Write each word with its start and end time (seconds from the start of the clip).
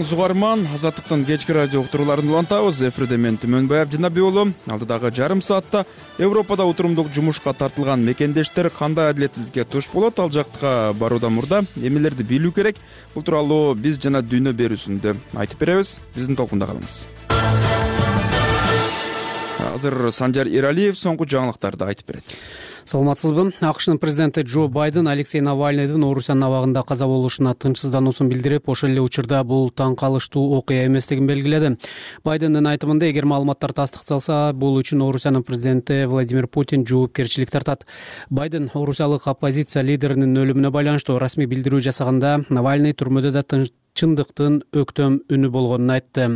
угарман 0.00 0.66
азаттыктын 0.74 1.24
кечки 1.24 1.52
радио 1.52 1.80
уктурууларын 1.80 2.28
улантабыз. 2.28 2.80
Эфирде 2.88 3.16
мен 3.16 3.38
түмөнбай 3.38 3.82
абдинаби 3.82 4.20
уулу 4.20 4.52
алдыдагы 4.66 5.10
жарым 5.14 5.40
саатта 5.42 5.84
европада 6.18 6.64
отурумдук 6.64 7.12
жумушка 7.14 7.52
тартылган 7.52 8.04
мекендештер 8.04 8.70
кандай 8.70 9.10
адилетсиздикке 9.10 9.64
туш 9.64 9.88
болот 9.92 10.18
ал 10.18 10.30
жакка 10.30 10.92
баруудан 10.98 11.32
мурда 11.32 11.62
эмнелерди 11.76 12.22
билүү 12.22 12.52
керек. 12.52 12.76
Бул 13.14 13.22
тууралуу 13.22 13.74
биз 13.74 13.98
жана 14.02 14.20
дүйнө 14.22 14.52
берүүсүндө 14.52 15.16
айтып 15.34 15.60
беребиз. 15.60 16.00
Биздин 16.14 16.36
толкунда 16.36 16.66
калыңыз. 16.66 17.06
Азыр 19.74 20.10
санжар 20.12 20.46
эралиев 20.48 20.96
соңку 20.96 21.24
жаңылыктарды 21.24 21.88
айтып 21.88 22.12
берет 22.12 22.36
саламатсызбы? 22.86 23.52
Акшнын 23.60 23.98
президенти 23.98 24.40
джо 24.40 24.68
байден 24.68 25.08
алексей 25.08 25.40
навальныйдын 25.40 26.04
орусиянын 26.06 26.46
абагында 26.46 26.82
каза 26.86 27.06
болушуна 27.06 27.54
тынчсыздануусун 27.54 28.28
билдирип 28.30 28.68
ошол 28.68 28.90
эле 28.90 29.02
учурда 29.02 29.42
бул 29.44 29.70
таң 29.70 29.96
калыштуу 29.98 30.56
окуя 30.58 30.86
эместигин 30.86 31.26
белгиледи. 31.26 31.76
Байдендин 32.24 32.66
айтымында 32.66 33.10
эгер 33.10 33.26
маалыматтар 33.26 33.74
тастыкталса 33.76 34.52
бул 34.54 34.78
үчүн 34.80 35.02
орусиянын 35.06 35.42
президенти 35.42 36.04
владимир 36.06 36.46
путин 36.46 36.86
жоопкерчилик 36.86 37.50
тартат. 37.50 37.86
Байден 38.30 38.70
орусиялык 38.74 39.26
оппозиция 39.26 39.82
лидеринин 39.82 40.36
өлүмүнө 40.36 40.70
байланыштуу 40.70 41.18
расмий 41.18 41.50
билдирүү 41.50 41.82
жасаганда 41.90 42.38
навальный 42.48 42.94
түрмөдө 42.94 43.34
да 43.34 43.42
чындыктын 43.96 44.60
өктөм 44.76 45.22
үнү 45.32 45.50
болгонун 45.50 45.94
айтты. 45.96 46.28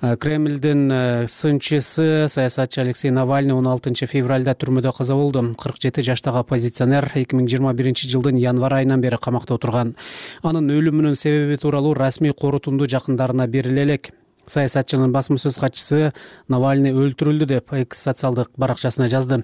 Э, 0.00 0.16
кремлдин 0.20 0.90
э, 0.92 1.26
сынчысы 1.26 2.26
саясатчы 2.28 2.82
алексей 2.82 3.10
навальный 3.10 3.56
он 3.56 3.66
алтынчы 3.66 4.06
февралда 4.06 4.54
түрмөдө 4.54 4.92
каза 4.96 5.14
болду. 5.14 5.54
кырк 5.56 5.80
жети 5.80 6.02
жаштагы 6.02 6.38
оппозиционер 6.38 7.10
эки 7.14 7.34
миң 7.34 7.48
жыйырма 7.48 7.72
биринчи 7.72 8.08
жылдын 8.08 8.36
январь 8.36 8.82
айынан 8.82 9.00
бери 9.00 9.16
камакта 9.16 9.54
отурган. 9.54 9.96
Анын 10.42 10.70
өлүмүнүн 10.70 11.16
себеби 11.16 11.56
тууралуу 11.56 11.94
расмий 11.94 12.32
корутунду 12.32 12.86
жакындарына 12.86 13.46
бериле 13.46 13.82
элек 13.82 14.12
саясатчынын 14.46 15.12
басма 15.12 15.38
сөз 15.42 15.58
катчысы 15.60 16.12
навальный 16.48 16.94
өлтүрүлдү 16.94 17.48
деп 17.50 17.74
экс 17.74 18.02
социалдык 18.06 18.50
баракчасына 18.56 19.08
жазды. 19.12 19.42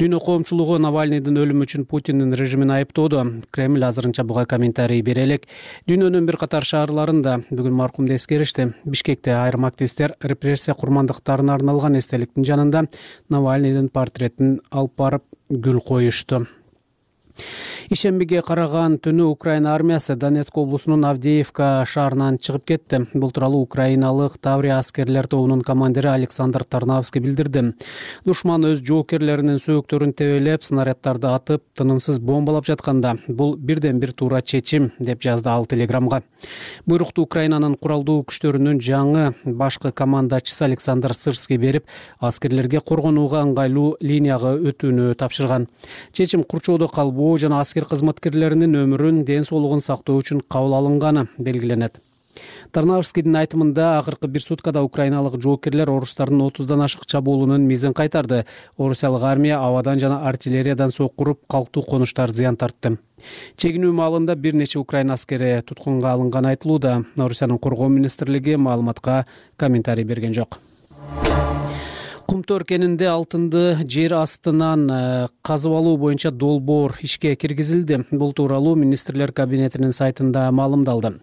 Дүйнө 0.00 0.20
коомчулугу 0.24 0.78
навальныйдын 0.82 1.38
өлүмү 1.42 1.68
үчүн 1.68 1.86
путиндин 1.90 2.34
режимин 2.34 2.74
айыптоодо. 2.74 3.24
Кремль 3.50 3.84
азырынча 3.84 4.24
буга 4.24 4.46
комментарий 4.46 5.02
бере 5.02 5.24
элек 5.24 5.46
дүйнөнүн 5.88 6.26
бир 6.28 6.38
катар 6.40 6.66
шаарларында 6.66 7.40
бүгүн 7.50 7.76
маркумду 7.76 8.14
эскеришти 8.16 8.70
бишкекте 8.84 9.34
айрым 9.38 9.66
активисттер 9.68 10.16
репрессия 10.20 10.74
курмандыктарына 10.74 11.54
арналган 11.54 11.98
эстеликтин 11.98 12.46
жанында 12.46 12.86
навальныйдын 13.30 13.90
портретин 13.94 14.58
алып 14.70 14.96
барып 14.98 15.26
гүл 15.50 15.80
коюшту 15.86 16.46
ишембиге 17.90 18.42
караган 18.46 18.98
түнү 19.02 19.26
украина 19.32 19.74
армиясы 19.74 20.14
донецк 20.16 20.56
облусунун 20.58 21.04
авдеевка 21.04 21.84
шаарынан 21.86 22.38
чыгып 22.38 22.64
кетти. 22.66 23.00
Бул 23.14 23.32
тууралуу 23.32 23.62
украиналык 23.62 24.38
таврия 24.38 24.78
аскерлер 24.78 25.26
тобунун 25.26 25.62
командири 25.62 26.08
александр 26.08 26.64
тарнавский 26.64 27.20
билдирди. 27.20 27.74
Душман 28.24 28.64
өз 28.70 28.82
жоокерлеринин 28.86 29.58
сөөктөрүн 29.58 30.14
тебелеп 30.14 30.64
снаряддарды 30.64 31.30
атып 31.32 31.64
тынымсыз 31.78 32.20
бомбалап 32.20 32.66
жатканда 32.66 33.16
бул 33.28 33.56
бирден 33.56 33.98
бир 33.98 34.12
туура 34.12 34.42
чечим 34.42 34.92
деп 34.98 35.22
жазды 35.22 35.50
ал 35.50 35.66
телеграмга. 35.66 36.22
Буйрукту 36.86 37.22
украинанын 37.26 37.76
куралдуу 37.76 38.22
күчтөрүнүн 38.28 38.80
жаңы 38.80 39.34
башкы 39.44 39.92
командачысы 39.92 40.64
александр 40.64 41.14
сырский 41.14 41.58
берип 41.58 41.86
аскерлерге 42.20 42.80
коргонууга 42.80 43.42
ыңгайлуу 43.44 43.96
линияга 44.00 44.54
өтүүнү 44.56 45.14
тапшырган. 45.18 45.68
Чечим 46.12 46.44
курчоодо 46.44 46.88
калбоо 46.88 47.29
жана 47.38 47.60
аскер 47.60 47.84
кызматкерлеринин 47.86 48.74
өмүрүн 48.84 49.24
ден 49.24 49.44
соолугун 49.44 49.80
сактоо 49.84 50.18
үчүн 50.18 50.42
кабыл 50.48 50.74
алынганы 50.78 51.28
белгиленет. 51.38 52.00
Тарнавскийдин 52.72 53.34
айтымында 53.40 53.86
акыркы 53.98 54.28
бир 54.30 54.42
суткада 54.44 54.82
украиналык 54.86 55.36
жоокерлер 55.42 55.90
орустардын 55.90 56.44
отуздан 56.46 56.84
ашык 56.84 57.04
чабуулунун 57.06 57.66
мизин 57.66 57.94
кайтарды. 57.94 58.44
Орусиялык 58.78 59.22
армия 59.22 59.58
абадан 59.58 59.98
жана 59.98 60.22
артиллериядан 60.28 60.90
сокку 60.90 61.24
уруп 61.24 61.40
калктуу 61.50 61.82
конуштар 61.82 62.30
зыян 62.30 62.56
тартты. 62.56 62.96
Чегинүү 63.56 63.92
маалында 63.92 64.36
бир 64.36 64.54
нече 64.54 64.78
украин 64.78 65.10
аскери 65.10 65.60
туткунга 65.66 66.14
алынганы 66.14 66.54
айтылууда. 66.54 67.04
Орусиянын 67.16 67.58
коргоо 67.58 67.88
министрлиги 67.88 68.54
маалыматка 68.54 69.26
комментарий 69.56 70.04
берген 70.04 70.34
жок 70.34 70.60
кум 72.30 72.44
төр 72.46 72.62
кенинде 72.62 73.08
алтынды 73.10 73.80
жер 73.90 74.12
астынан 74.14 74.84
э, 74.94 74.98
казып 75.42 75.72
алуу 75.74 75.96
боюнча 75.98 76.30
долбоор 76.30 76.94
ишке 77.02 77.32
киргизилди. 77.34 78.04
Бул 78.12 78.30
тууралуу 78.32 78.76
министрлер 78.78 79.32
кабинетинин 79.34 79.90
сайтында 79.90 80.44
маалымдалды. 80.54 81.16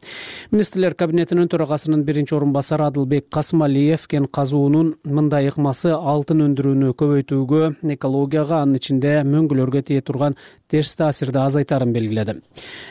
Министрлер 0.51 0.97
кабинетинин 0.99 1.47
төрагасынын 1.47 2.03
биринчи 2.03 2.35
орун 2.35 2.51
басары 2.51 2.89
адылбек 2.89 3.29
касымалиев 3.31 4.07
кен 4.11 4.27
казуунун 4.27 4.97
мындай 5.05 5.47
ыкмасы 5.47 5.93
алтын 5.95 6.43
өндүрүүнү 6.49 6.91
көбөйтүүгө 6.99 7.63
экологияга 7.95 8.61
анын 8.65 8.81
ичинде 8.81 9.21
мөңгүлөргө 9.31 9.85
тие 9.87 10.03
турган 10.03 10.35
терс 10.67 10.97
таасирди 10.99 11.39
азайтарын 11.39 11.95
белгиледи. 11.95 12.41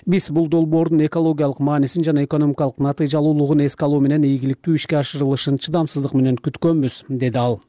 Биз 0.08 0.30
бул 0.30 0.48
долбоордун 0.48 1.04
экологиялык 1.04 1.60
маанисин 1.60 2.08
жана 2.08 2.24
экономикалык 2.24 2.80
натыйжалуулугун 2.80 3.66
эске 3.68 3.84
алуу 3.84 4.00
менен 4.00 4.24
ийгиликтүү 4.24 4.80
ишке 4.80 5.02
ашырылышын 5.04 5.60
чыдамсыздык 5.60 6.16
менен 6.16 6.40
күткөнбүз 6.40 7.04
деди 7.12 7.36
ал 7.36 7.60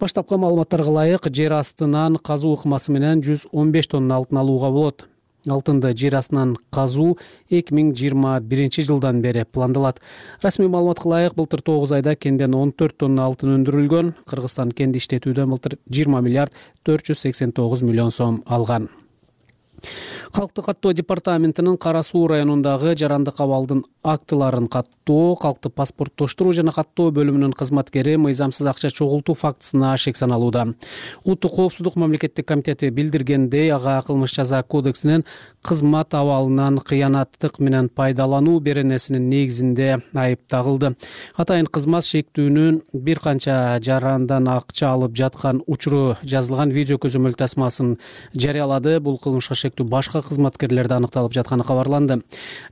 баштапкы 0.00 0.38
маалыматтарга 0.38 0.90
ылайык 0.90 1.28
жер 1.34 1.54
астынан 1.58 2.16
казуу 2.16 2.56
ыкмасы 2.56 2.92
менен 2.92 3.22
жүз 3.24 3.48
он 3.52 3.72
беш 3.72 3.88
тонна 3.88 4.16
алтын 4.16 4.42
алууга 4.42 4.70
болот. 4.70 5.08
Алтынды 5.48 5.94
жер 5.96 6.18
астынан 6.18 6.56
казуу 6.74 7.16
эки 7.48 7.72
миң 7.72 7.94
жыйырма 7.96 8.38
биринчи 8.40 8.82
жылдан 8.82 9.22
бери 9.22 9.44
пландалат. 9.44 10.00
Расмий 10.42 10.68
маалыматка 10.68 11.08
ылайык 11.08 11.34
былтыр 11.34 11.62
тогуз 11.62 11.92
айда 11.92 12.16
кенден 12.16 12.54
он 12.54 12.72
төрт 12.72 12.98
тонна 12.98 13.24
алтын 13.26 13.56
өндүрүлгөн. 13.56 14.14
Кыргызстан 14.28 14.72
кенди 14.72 14.98
иштетүүдөн 14.98 15.50
былтыр 15.50 15.78
жыйырма 15.88 16.20
миллиард 16.20 16.52
төрт 16.82 17.10
жүз 17.10 17.26
сексен 17.28 17.52
тогуз 17.52 17.82
миллион 17.82 18.10
сом 18.10 18.42
алган 18.46 18.90
калкты 20.32 20.62
каттоо 20.62 20.92
департаментинин 20.92 21.76
кара 21.76 22.02
суу 22.02 22.26
районундагы 22.28 22.94
жарандык 22.98 23.40
абалдын 23.40 23.84
актыларын 24.02 24.68
каттоо 24.68 25.36
калкты 25.36 25.70
паспорттоштуруу 25.70 26.52
жана 26.52 26.72
каттоо 26.72 27.10
бөлүмүнүн 27.14 27.52
кызматкери 27.58 28.16
мыйзамсыз 28.20 28.66
акча 28.66 28.90
чогултуу 28.90 29.34
фактысына 29.34 29.96
шек 29.96 30.16
саналууда. 30.16 30.74
Улуттук 31.24 31.54
коопсуздук 31.56 31.96
мамлекеттик 31.96 32.46
комитети 32.46 32.90
билдиргендей 32.90 33.72
ага 33.72 34.02
кылмыш 34.06 34.34
жаза 34.34 34.62
кодексинин 34.62 35.24
кызмат 35.62 36.14
абалынан 36.14 36.78
кыянаттык 36.78 37.58
менен 37.58 37.88
пайдалануу 37.88 38.60
беренесинин 38.60 39.28
негизинде 39.28 40.00
айып 40.14 40.40
тагылды. 40.48 40.94
Атайын 41.36 41.66
кызмат 41.66 42.06
шектүүнүн 42.08 42.82
бир 42.92 43.20
канча 43.20 43.78
жарандан 43.82 44.48
акча 44.48 44.92
алып 44.92 45.16
жаткан 45.16 45.62
учуру 45.66 46.16
жазылган 46.22 46.70
видео 46.70 46.98
көзөмөл 46.98 47.36
тасмасын 47.36 47.98
жарыялады. 48.34 48.98
Бул 49.00 49.18
кылмышка 49.18 49.54
башка 49.84 50.22
кызматкерлерде 50.22 50.94
аныкталып 50.94 51.32
жатканы 51.32 51.64
кабарланды. 51.64 52.22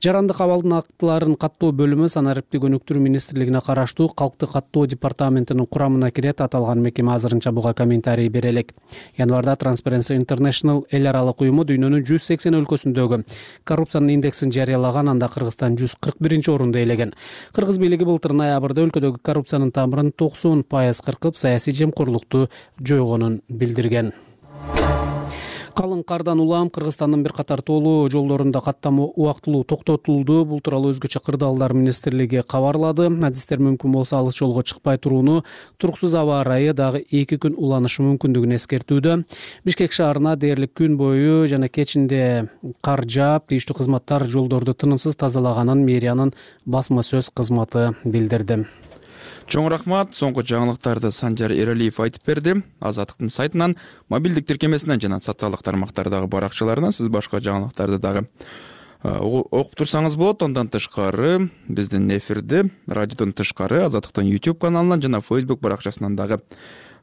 Жарандык 0.03 0.41
абалдын 0.41 0.79
актыларын 0.81 1.37
каттоо 1.37 1.73
бөлүмү 1.73 2.09
санариптик 2.09 2.65
өнүктүрүү 2.69 3.03
министрлигине 3.03 3.61
караштуу 3.61 4.09
калкты 4.09 4.47
каттоо 4.47 4.87
департаментинин 4.87 5.67
курамына 5.67 6.11
кирет 6.11 6.41
аталган 6.41 6.83
мекеме 6.83 7.13
азырынча 7.15 7.53
буга 7.53 7.75
комментарий 7.75 8.29
бере 8.29 8.51
элек 8.51 8.73
январда 9.17 9.57
transparency 9.61 10.17
international 10.17 10.85
эл 10.91 11.07
аралык 11.07 11.41
уюму 11.41 11.65
дүйнөнүн 11.69 12.05
жүз 12.07 12.29
сексен 12.31 12.57
өлкөсүндөгү 12.61 13.23
коррупциянын 13.69 14.15
индексин 14.17 14.53
жарыялаган 14.55 15.11
анда 15.13 15.29
кыргызстан 15.33 15.79
жүз 15.81 15.97
кырк 16.01 16.21
биринчи 16.21 16.53
орунду 16.53 16.79
ээлеген 16.79 17.15
кыргыз 17.57 17.81
бийлиги 17.83 18.09
былтыр 18.09 18.37
ноябрда 18.37 18.87
өлкөдөгү 18.87 19.23
коррупциянын 19.23 19.73
тамырын 19.73 20.13
токсон 20.13 20.63
пайыз 20.63 21.03
кыркып 21.07 21.37
саясий 21.37 21.77
жемкорлукту 21.77 22.49
жойгонун 22.81 23.43
билдирген 23.49 24.13
калың 25.77 26.03
кардан 26.09 26.41
улам 26.41 26.71
кыргызстандын 26.73 27.21
бир 27.25 27.35
катар 27.37 27.61
тоолуу 27.61 28.09
жолдорунда 28.09 28.63
каттама 28.65 29.05
убактылуу 29.05 29.65
токтотулду. 29.69 30.45
Бул 30.49 30.63
тууралуу 30.65 30.95
өзгөчө 30.95 31.21
кырдаалдар 31.27 31.75
министрлиги 31.77 32.41
кабарлады. 32.49 33.11
Адистер 33.29 33.61
мүмкүн 33.61 33.93
болсо 33.93 34.17
алыс 34.17 34.39
жолго 34.39 34.65
чыкпай 34.65 34.97
турууну 34.97 35.43
туруксуз 35.77 36.17
аба 36.17 36.41
ырайы 36.41 36.73
дагы 36.73 37.05
эки 37.05 37.37
күн 37.43 37.59
уланышы 37.61 38.07
мүмкүндүгүн 38.07 38.57
эскертүүдө. 38.57 39.19
Бишкек 39.69 39.93
шаарына 39.93 40.37
дээрлик 40.41 40.73
күн 40.81 40.97
бою 40.97 41.45
жана 41.51 41.69
кечинде 41.69 42.49
кар 42.81 43.05
жаап 43.05 43.53
тийиштүү 43.53 43.83
кызматтар 43.83 44.25
жолдорду 44.25 44.73
тынымсыз 44.73 45.21
тазалаганын 45.21 45.85
мэриянын 45.85 46.33
басма 46.65 47.05
сөз 47.05 47.29
кызматы 47.37 47.93
билдирди 48.05 48.65
чоң 49.47 49.69
рахмат 49.71 50.15
соңку 50.17 50.43
жаңылыктарды 50.47 51.13
санжар 51.15 51.53
эралиев 51.55 51.99
айтып 52.03 52.27
берди. 52.27 52.55
Азаттыктын 52.81 53.31
сайтынан 53.31 53.77
мобилдик 54.09 54.47
тиркемесинен 54.47 55.01
жана 55.01 55.21
социалдык 55.21 55.63
тармактардагы 55.63 56.27
баракчаларынан 56.27 56.93
сиз 56.93 57.09
башка 57.09 57.41
жаңылыктарды 57.41 57.99
дагы 58.03 58.27
окуп 59.03 59.77
турсаңыз 59.79 60.17
болот. 60.19 60.43
Андан 60.43 60.69
тышкары 60.69 61.49
биздин 61.69 62.11
эфирди 62.11 62.71
радиодон 62.87 63.33
тышкары 63.33 63.85
азаттыктын 63.87 64.27
youtube 64.27 64.59
каналынан 64.59 65.03
жана 65.03 65.23
facebook 65.23 65.61
баракчасынан 65.61 66.17
дагы 66.17 66.41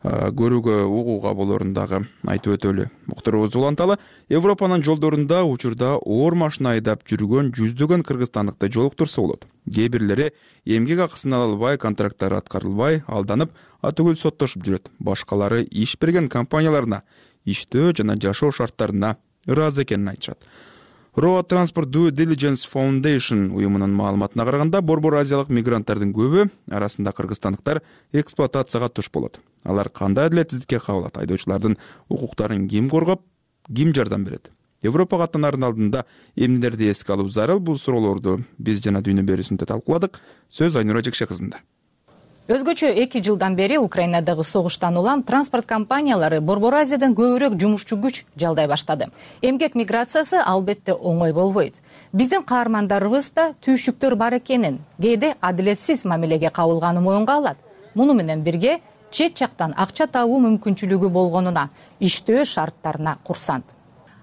көрүүгө 0.04 0.84
угууга 0.84 1.32
болоорун 1.34 1.74
дагы 1.74 2.02
айтып 2.28 2.58
өтөлү. 2.58 2.90
Уктуруубузду 3.08 3.62
уланталы 3.62 3.98
европанын 4.30 4.84
жолдорунда 4.84 5.44
учурда 5.48 5.96
оор 5.96 6.36
машина 6.36 6.76
айдап 6.76 7.06
жүргөн 7.08 7.54
жүздөгөн 7.56 8.04
кыргызстандыкты 8.04 8.70
жолуктурса 8.74 9.22
болот. 9.22 9.48
Кээ 9.64 9.88
бирлери 9.88 10.32
эмгек 10.66 11.06
акысын 11.08 11.34
ала 11.34 11.48
албай 11.48 11.78
контракттары 11.78 12.36
аткарылбай 12.42 13.04
алданып 13.08 13.56
атүгүл 13.82 14.20
соттошуп 14.20 14.68
жүрөт. 14.68 14.92
Башкалары 15.00 15.64
иш 15.72 15.96
берген 16.02 16.28
компанияларына 16.28 17.04
иштөө 17.46 17.96
жана 17.96 18.20
жашоо 18.20 18.52
шарттарына 18.52 19.16
ыраазы 19.48 19.84
экенин 19.88 20.12
айтышат 20.12 20.44
roa 21.16 21.44
transport 21.44 21.90
due 21.90 22.12
diligence 22.12 22.66
foundation 22.66 23.52
уюмунун 23.54 23.94
маалыматына 23.94 24.46
караганда 24.46 24.82
борбор 24.82 25.20
азиялык 25.20 25.50
мигранттардын 25.50 26.14
көбү 26.14 26.48
арасында 26.72 27.14
кыргызстандыктар 27.14 27.84
эксплуатацияга 28.14 28.90
туш 28.90 29.12
болот. 29.14 29.40
Алар 29.64 29.90
кандай 29.90 30.26
адилетсиздикке 30.26 30.80
кабылат? 30.80 31.18
Айдоочулардын 31.18 31.78
укуктарын 32.10 32.68
ким 32.68 32.90
коргоп 32.90 33.22
ким 33.68 33.94
жардам 33.94 34.26
берет? 34.26 34.50
Европага 34.82 35.24
аттанаардын 35.30 35.64
алдында 35.70 36.06
эмнелерди 36.36 36.90
эске 36.90 37.14
алуу 37.14 37.30
зарыл? 37.30 37.60
Бул 37.60 37.78
суроолорду 37.78 38.42
биз 38.58 38.82
жана 38.82 39.02
дүйнө 39.02 39.22
берүүсүндө 39.24 39.70
талкууладык. 39.70 40.20
Сөз 40.50 40.76
айнура 40.76 41.06
жекше 41.06 41.30
кызында 41.30 41.62
өзгөчө 42.44 42.90
эки 43.00 43.22
жылдан 43.24 43.56
бери 43.56 43.78
украинадагы 43.80 44.44
согуштан 44.44 44.98
улам 44.98 45.22
транспорт 45.24 45.66
компаниялары 45.66 46.42
борбор 46.42 46.76
азиядан 46.76 47.16
көбүрөөк 47.16 47.56
жумушчу 47.56 47.96
күч 47.96 48.26
жалдай 48.36 48.68
баштады. 48.68 49.08
Эмгек 49.42 49.76
миграциясы 49.76 50.42
албетте 50.44 50.92
оңой 50.92 51.32
болбойт. 51.32 51.80
Биздин 52.12 52.44
каармандарыбыз 52.44 53.32
да 53.36 53.54
түйшүктөр 53.64 54.16
бар 54.16 54.36
экенин 54.42 54.82
кээде 55.00 55.36
адилетсиз 55.40 56.04
мамилеге 56.04 56.50
кабылганын 56.50 57.04
моюнга 57.04 57.38
алат. 57.38 57.58
Муну 57.96 58.14
менен 58.14 58.44
бирге 58.44 58.82
чет 59.10 59.40
жактан 59.40 59.74
акча 59.78 60.08
табуу 60.08 60.42
мүмкүнчүлүгү 60.44 61.10
болгонуна 61.10 61.70
иштөө 62.02 62.44
шарттарына 62.44 63.20
курсант. 63.24 63.64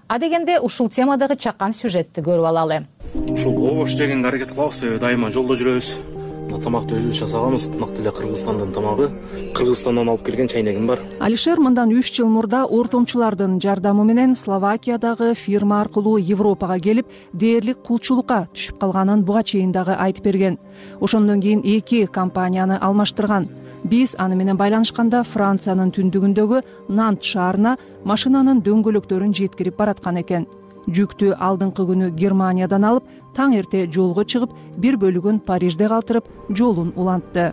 Адегенде 0.07 0.59
ушул 0.59 0.89
темадагы 0.89 1.37
чакан 1.37 1.73
сюжетти 1.73 2.21
көрүп 2.21 2.45
алалы. 2.45 2.83
Ушул 3.31 3.65
обош 3.65 3.95
жегенге 3.97 4.27
аракет 4.27 4.51
кылабыз 4.53 4.77
себеби 4.77 4.99
дайыма 4.99 5.31
жолдо 5.31 5.55
жүрөбүз 5.55 6.20
тамакты 6.63 6.97
өзүбүз 6.97 7.19
жасаганбыз. 7.21 7.67
Ынак 7.75 7.91
деле 7.95 8.11
кыргызстандын 8.11 8.71
тамагы. 8.73 9.09
Кыргызстандан 9.55 10.09
алып 10.09 10.25
келген 10.25 10.47
чайнегим 10.47 10.87
бар. 10.87 10.99
Алишер 11.19 11.59
мындан 11.59 11.91
үч 11.91 12.11
жыл 12.15 12.29
мурда 12.29 12.65
ортомчулардын 12.65 13.59
жардамы 13.61 14.05
менен 14.05 14.35
словакиядагы 14.35 15.33
фирма 15.35 15.81
аркылуу 15.81 16.17
европага 16.17 16.79
келип 16.79 17.07
дээрлик 17.33 17.81
кулчулукка 17.83 18.47
түшүп 18.53 18.79
калганын 18.79 19.25
буга 19.25 19.43
чейин 19.43 19.71
дагы 19.71 19.95
айтып 19.97 20.23
берген. 20.23 20.57
Ошондон 20.99 21.41
кийин 21.41 21.61
эки 21.63 22.05
компанияны 22.05 22.77
алмаштырган. 22.79 23.49
Биз 23.83 24.15
аны 24.19 24.35
менен 24.35 24.57
байланышканда 24.57 25.23
франциянын 25.23 25.91
түндүгүндөгү 25.91 26.61
нант 26.89 27.23
шаарына 27.25 27.77
машинанын 28.05 28.61
дөңгөлөктөрүн 28.61 29.33
жеткирип 29.33 29.77
бараткан 29.77 30.21
экен. 30.21 30.45
Жүктү 30.89 31.35
алдыңкы 31.37 31.85
күнү 31.85 32.11
германиядан 32.17 32.85
алып 32.85 33.09
таң 33.35 33.55
эрте 33.59 33.87
жолго 33.91 34.23
чыгып 34.23 34.51
бир 34.77 34.97
бөлүгүн 35.01 35.39
парижде 35.45 35.87
калтырып 35.87 36.25
жолун 36.49 36.93
улантты. 36.95 37.51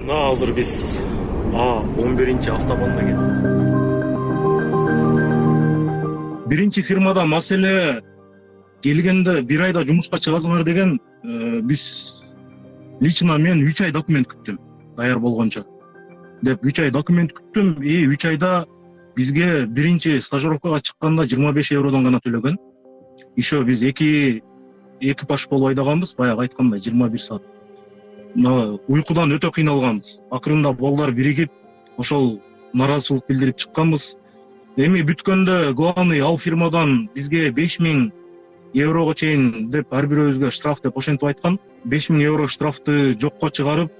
Мына 0.00 0.30
азыр 0.32 0.52
биз 0.54 1.02
он 1.54 2.16
биринчи 2.16 2.50
автобанда 2.50 3.00
кетип 3.00 3.76
биринчи 6.46 6.82
фирмада 6.82 7.24
маселе 7.24 8.02
келгенде 8.82 9.42
бир 9.42 9.62
айда 9.66 9.82
жумушка 9.86 10.16
чыгасыңар 10.16 10.64
деген 10.64 10.98
э, 11.24 11.60
биз 11.60 11.82
лично 13.00 13.38
мен 13.38 13.64
үч 13.66 13.82
ай 13.82 13.92
документ 13.92 14.28
күттүм 14.30 14.58
даяр 14.96 15.18
болгончо. 15.18 15.64
Деп 16.42 16.64
үч 16.64 16.80
ай 16.80 16.90
документ 16.90 17.32
күттүм 17.32 17.82
и 17.82 18.06
үч 18.06 18.26
айда 18.30 18.66
бизге 19.16 19.66
биринчи 19.66 20.20
стажировкага 20.20 20.80
чыкканда 20.80 21.26
жыйырма 21.26 21.52
беш 21.52 21.72
евродон 21.72 22.04
гана 22.04 22.20
төлөгөн. 22.24 22.56
Еще 23.36 23.64
биз 23.64 23.82
эки 23.82 24.42
экипаж 25.00 25.48
болуп 25.48 25.68
айдаганбыз. 25.68 26.14
Баягы 26.16 26.46
айткандай 26.46 26.80
жыйырма 26.80 27.08
бир 27.08 27.20
саат. 27.20 27.42
Уйкудан 28.36 29.32
өтө 29.32 29.52
кыйналганбыз. 29.52 30.20
Акырында 30.30 30.72
балдар 30.76 31.12
биригип 31.12 31.50
ошол 31.96 32.40
нааразычылык 32.74 33.26
билдирип 33.28 33.56
чыкканбыз. 33.56 34.16
Эми 34.76 35.00
бүткөндө 35.08 35.72
главный 35.72 36.20
ал 36.20 36.36
фирмадан 36.36 37.08
бизге 37.14 37.50
беш 37.50 37.78
миң 37.80 38.10
еврого 38.74 39.14
чейин 39.14 39.70
деп 39.70 39.92
ар 39.92 40.04
бирөөбүзгө 40.04 40.50
штраф 40.52 40.82
деп 40.84 40.98
ошентип 40.98 41.30
айткан. 41.30 41.56
Беш 41.84 42.10
миң 42.10 42.20
евро 42.20 42.46
штрафты 42.46 43.16
жокко 43.18 43.48
чыгарып 43.48 43.92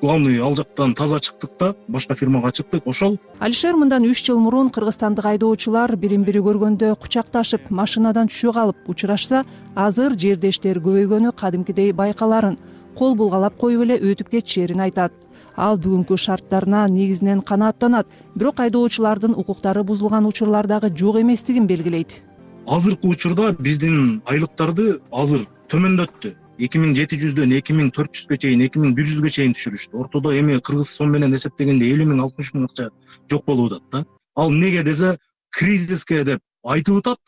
главный 0.00 0.40
ал 0.40 0.56
жактан 0.56 0.94
таза 0.94 1.18
чыктык 1.20 1.50
да 1.58 1.74
башка 1.88 2.14
фирмага 2.14 2.50
чыктык. 2.52 2.86
Ошол 2.86 3.18
алишер 3.38 3.76
мындан 3.76 4.04
үч 4.04 4.24
жыл 4.24 4.40
мурун 4.40 4.70
кыргызстандык 4.70 5.24
айдоочулар 5.24 5.96
бирин 5.96 6.24
бири 6.24 6.40
көргөндө 6.40 6.96
кучакташып 7.00 7.70
машинадан 7.70 8.28
түшө 8.28 8.52
калып 8.52 8.88
учурашса 8.88 9.44
азыр 9.74 10.14
жердештер 10.18 10.78
көбөйгөнү 10.78 11.32
кадимкидей 11.36 11.92
байкаларын 11.92 12.58
кол 12.98 13.16
булгалап 13.18 13.56
коюп 13.58 13.82
эле 13.82 13.98
өтүп 13.98 14.30
кетишэрин 14.30 14.80
айтат. 14.86 15.12
Ал 15.56 15.78
бүгүнкү 15.78 16.16
шарттарына 16.18 16.86
негизинен 16.90 17.40
канааттанат 17.42 18.06
бирок 18.34 18.60
айдоочулардын 18.60 19.34
укуктары 19.34 19.84
бузулган 19.84 20.26
учурлар 20.26 20.66
дагы 20.66 20.90
жок 20.96 21.20
эместигин 21.20 21.66
белгилейт. 21.66 22.22
Азыркы 22.66 23.08
учурда 23.08 23.52
биздин 23.52 24.22
айлыктарды 24.26 25.00
азыр 25.10 25.46
төмөндөттү. 25.68 26.34
эки 26.58 26.78
миң 26.78 26.94
жети 26.94 27.16
жүздөн 27.18 27.52
эки 27.58 27.74
миң 27.74 27.90
төрт 27.90 28.14
жүзгө 28.14 28.36
чейин 28.38 28.60
эки 28.62 28.78
миң 28.78 28.94
бир 28.94 29.04
жүзгө 29.04 29.30
чейин 29.36 29.54
түшүрүштү. 29.54 29.98
Ортодо 29.98 30.30
эми 30.38 30.60
кыргыз 30.60 30.90
сом 30.96 31.10
менен 31.10 31.34
эсептегенде 31.34 31.88
элүү 31.90 32.06
миң 32.06 32.20
алтымыш 32.22 32.52
миң 32.54 32.68
акча 32.68 32.90
жок 33.30 33.44
болуп 33.44 33.72
атат 33.72 33.82
да. 33.90 34.04
Ал 34.36 34.50
эмнеге 34.50 34.84
десе 34.84 35.18
кризиске 35.50 36.24
деп 36.24 36.40
айтып 36.62 37.02
атат 37.02 37.18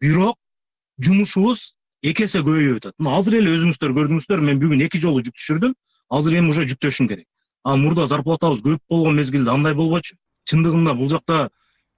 бирок 0.00 0.38
жумушубуз 1.00 1.74
эки 2.02 2.24
эсе 2.24 2.40
көбөйүп 2.40 2.80
атат. 2.82 2.94
Мына 2.98 3.18
азыр 3.18 3.38
эле 3.40 3.54
өзүңүздөр 3.56 3.94
көрдүңүздөр 3.98 4.44
мен 4.48 4.60
бүгүн 4.62 4.84
эки 4.86 5.00
жолу 5.02 5.22
жүк 5.24 5.36
түшүрдүм. 5.38 5.74
Азыр 6.10 6.38
эми 6.40 6.50
уже 6.50 6.64
жүктөшүм 6.70 7.08
керек. 7.08 7.26
А 7.64 7.76
мурда 7.76 8.06
зарплатабыз 8.06 8.62
көп 8.64 8.80
болгон 8.88 9.16
мезгилде 9.16 9.50
андай 9.50 9.74
болбочу. 9.74 10.16
Чындыгында 10.48 10.94
бул 10.96 11.10
жакта 11.10 11.48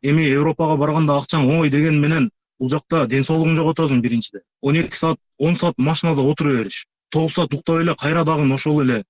эми 0.02 0.24
европага 0.26 0.76
барганда 0.80 1.18
акчаң 1.20 1.46
оңой 1.46 1.70
дегени 1.70 2.00
менен 2.00 2.30
бул 2.58 2.70
жакта 2.72 3.06
ден 3.06 3.24
соолугуңду 3.24 3.62
жоготосуң 3.62 4.00
биринчиден 4.04 4.42
он 4.60 4.76
эки 4.76 4.96
саат 4.96 5.18
он 5.38 5.56
саат 5.56 5.78
машинада 5.78 6.24
отура 6.32 6.56
бериш 6.56 6.86
тогуз 7.10 7.34
саат 7.34 7.54
уктап 7.54 7.80
эле 7.82 7.94
кайра 7.94 8.24
дагы 8.24 8.46
ошол 8.54 8.82
эле 8.82 9.04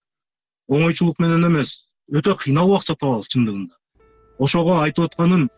оңойчулук 0.68 1.18
менен 1.18 1.46
эмес 1.46 1.72
өтө 2.10 2.36
кыйналып 2.42 2.80
акча 2.80 2.94
табабыз 2.98 3.30
чындыгында. 3.30 3.74
Ошого 4.38 4.80
айтып 4.82 5.10
атканым 5.10 5.48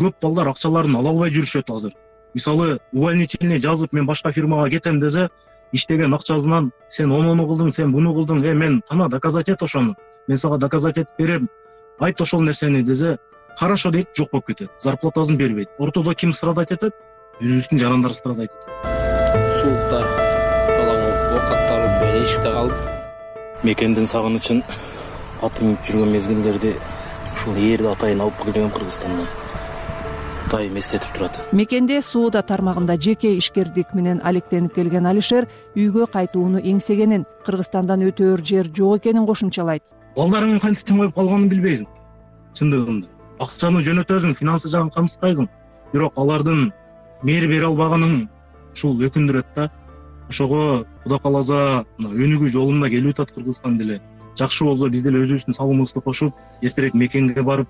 көп 0.00 0.20
балдар 0.22 0.48
акчаларын 0.52 0.96
ала 1.00 1.12
албай 1.14 1.32
жүрүшөт 1.32 1.70
азыр 1.72 1.94
мисалы 2.34 2.78
увольнительный 2.92 3.58
жазып 3.58 3.92
мен 3.92 4.06
башка 4.06 4.32
фирмага 4.32 4.70
кетем 4.70 5.00
десе 5.00 5.28
иштеген 5.72 6.14
акчасынан 6.14 6.72
сен 6.90 7.12
онону 7.12 7.46
кылдың 7.46 7.72
сен 7.72 7.92
буну 7.92 8.14
кылдың 8.14 8.44
э 8.44 8.54
мен 8.54 8.82
кана 8.88 9.08
доказать 9.08 9.48
эт 9.48 9.62
ошону 9.62 9.96
мен 10.28 10.38
сага 10.38 10.58
доказать 10.58 10.98
этип 10.98 11.08
берем 11.18 11.48
айт 11.98 12.20
ошол 12.20 12.42
нерсени 12.42 12.82
десе 12.82 13.18
хорошо 13.56 13.90
дейт 13.90 14.08
жок 14.16 14.30
болуп 14.30 14.46
кетет 14.46 14.70
зарплатасын 14.80 15.36
бербейт. 15.36 15.68
Ортодо 15.78 16.14
ким 16.14 16.32
страдать 16.32 16.72
этет? 16.72 16.94
Өзүбүздүн 17.40 17.78
жарандары 17.78 18.14
страдать 18.14 18.50
этет. 18.50 19.60
Суукта 19.60 20.02
оокатталып 21.34 22.02
мен 22.02 22.24
эшикте 22.24 22.52
калып. 22.52 22.74
Мекендин 23.62 24.06
сагынычын 24.06 24.62
аты 25.42 25.64
минип 25.64 25.86
жүргөн 25.86 26.12
мезгилдерди 26.12 26.74
ушул 27.32 27.56
ээрди 27.56 27.90
атайын 27.90 28.26
алып 28.26 28.42
келгем 28.42 28.70
кыргызстандан 28.70 29.26
атайын 30.54 30.76
эстетип 30.78 31.10
турат. 31.14 31.38
Мекенде 31.52 32.00
соода 32.02 32.42
тармагында 32.42 32.96
жеке 33.00 33.34
ишкердик 33.38 33.94
менен 33.94 34.20
алектенип 34.22 34.74
келген 34.74 35.06
алишер 35.06 35.48
үйгө 35.74 36.06
кайтууну 36.12 36.60
эңсегенин 36.62 37.24
кыргызстандан 37.46 38.04
өтөөр 38.10 38.42
жер 38.44 38.70
жок 38.76 39.02
экенин 39.02 39.26
кошумчалайт. 39.26 39.82
Балдарыңы 40.16 40.60
кантип 40.62 40.86
чыңгайып 40.86 41.14
калганын 41.14 41.50
билбейсиң? 41.50 41.88
Чындыгында 42.54 43.10
акчаны 43.42 43.82
жөнөтөсүң 43.82 44.36
финансы 44.38 44.70
жагын 44.70 44.92
камсыздайсың 44.94 45.50
бирок 45.92 46.14
алардын 46.16 46.70
мээр 47.26 47.48
бере 47.50 47.66
албаганың 47.66 48.28
ушул 48.72 49.02
өкүндүрөт 49.02 49.54
да. 49.56 49.70
Ошого 50.30 50.84
кудай 51.02 51.18
кааласа 51.18 51.84
мына 51.98 52.14
өнүгүү 52.14 52.48
жолуна 52.54 52.88
келип 52.90 53.18
атат 53.18 53.34
кыргызстан 53.34 53.78
деле. 53.78 54.00
Жакшы 54.38 54.64
болсо 54.64 54.88
биз 54.88 55.02
деле 55.02 55.20
өзүбүздүн 55.26 55.58
салымыбызды 55.58 56.00
кошуп 56.00 56.34
эртерээк 56.62 56.94
мекенге 56.94 57.42
барып 57.42 57.68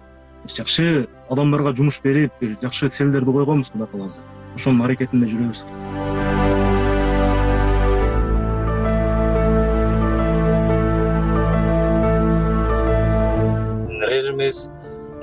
жакшы 0.52 1.08
адамдарга 1.32 1.72
жумуш 1.76 2.00
берип 2.04 2.32
бир 2.40 2.56
жакшы 2.60 2.88
целдерди 2.88 3.32
койгонбуз 3.32 3.70
кудай 3.72 3.88
кааласа 3.88 4.20
ошонун 4.54 4.84
аракетинде 4.84 5.26
жүрөбүз. 5.32 5.64
Режимибиз 14.12 14.68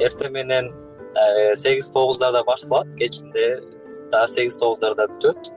эртең 0.01 0.33
менен 0.35 0.71
э, 1.15 1.55
сегиз 1.55 1.91
тогуздарда 1.93 2.43
башталат. 2.47 2.89
Кечинде 2.97 3.61
дагы 4.11 4.27
сегиз 4.33 4.57
тогуздарда 4.57 5.07
бүтөт 5.13 5.51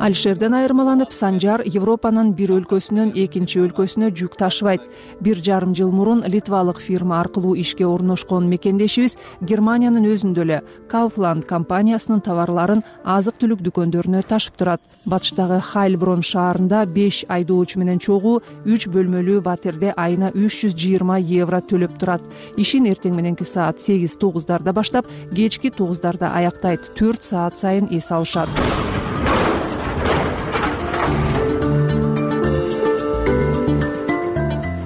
алишерден 0.00 0.54
айырмаланып 0.58 1.12
санжар 1.14 1.62
европанын 1.64 2.32
бир 2.34 2.50
өлкөсүнөн 2.56 3.12
экинчи 3.18 3.60
өлкөсүнө 3.62 4.10
жүк 4.18 4.34
ташыбайт. 4.40 4.82
Бир 5.22 5.38
жарым 5.38 5.74
жыл 5.74 5.92
мурун 5.94 6.24
литвалык 6.26 6.80
фирма 6.82 7.20
аркылуу 7.20 7.54
ишке 7.56 7.86
орношкон 7.86 8.48
мекендешибиз. 8.50 9.16
Германиянын 9.40 10.08
өзүндө 10.10 10.42
эле 10.42 10.60
кауфланд 10.90 11.46
компаниясынын 11.46 12.24
товарларын 12.26 12.82
азык 13.04 13.38
түлүк 13.40 13.62
дүкөндөрүнө 13.66 14.24
ташып 14.28 14.58
турат. 14.58 14.82
Батыштагы 15.06 15.60
хайльброн 15.62 16.22
шаарында 16.26 16.84
беш 16.90 17.22
айдоочу 17.28 17.78
менен 17.78 18.02
чогуу 18.02 18.40
үч 18.66 18.88
бөлмөлүү 18.90 19.40
батирде 19.46 19.94
айына 19.96 20.32
үч 20.34 20.64
жүз 20.64 20.74
жыйырма 20.74 21.20
евро 21.22 21.62
төлөп 21.62 21.98
турат. 22.02 22.24
Ишин 22.58 22.90
эртең 22.90 23.14
мененки 23.14 23.46
саат 23.46 23.80
сегиз 23.80 24.18
тогуздарда 24.18 24.72
баштап 24.72 25.08
кечки 25.34 25.70
тогуздарда 25.70 26.34
аяктайт. 26.34 26.92
Төрт 26.98 27.24
саат 27.24 27.58
сайын 27.58 27.88
эс 27.94 28.10
алышат 28.10 28.50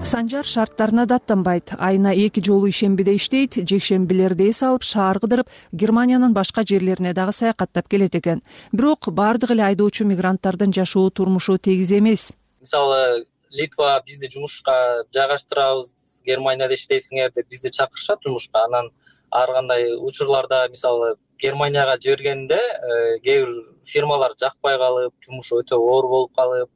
санжар 0.08 0.46
шарттарына 0.48 1.04
даттанбайт. 1.06 1.74
Айына 1.78 2.14
эки 2.16 2.40
жолу 2.40 2.68
ишембиде 2.68 3.14
иштейт 3.16 3.58
жекшембилерди 3.68 4.48
эс 4.48 4.62
алып 4.62 4.82
шаар 4.82 5.20
кыдырып 5.20 5.50
германиянын 5.72 6.32
башка 6.32 6.64
жерлерине 6.64 7.12
дагы 7.12 7.32
саякаттап 7.36 7.88
келет 7.88 8.16
экен. 8.16 8.40
Бирок 8.72 9.10
баардык 9.12 9.50
эле 9.50 9.64
айдоочу 9.66 10.06
мигранттардын 10.08 10.72
жашоо 10.72 11.10
турмушу 11.10 11.58
тегиз 11.58 11.92
эмес. 11.92 12.32
Мисалы 12.60 13.26
литва 13.50 14.00
бизди 14.06 14.30
жумушка 14.32 15.04
жайгаштырабыз 15.12 15.92
германияда 16.24 16.74
иштейсиңер 16.74 17.34
деп 17.34 17.48
бизди 17.48 17.68
чакырышат 17.68 18.24
жумушка. 18.24 18.64
Анан 18.64 18.90
ар 19.30 19.52
кандай 19.52 19.92
учурларда 19.92 20.68
мисалы 20.70 21.16
германияга 21.38 21.98
жибергенде 22.00 22.56
э, 22.56 23.18
кээ 23.20 23.44
бир 23.44 23.54
фирмалар 23.84 24.32
жакпай 24.40 24.78
калып 24.78 25.14
жумушу 25.20 25.60
өтө 25.60 25.76
оор 25.76 26.08
болуп 26.08 26.34
калып 26.34 26.70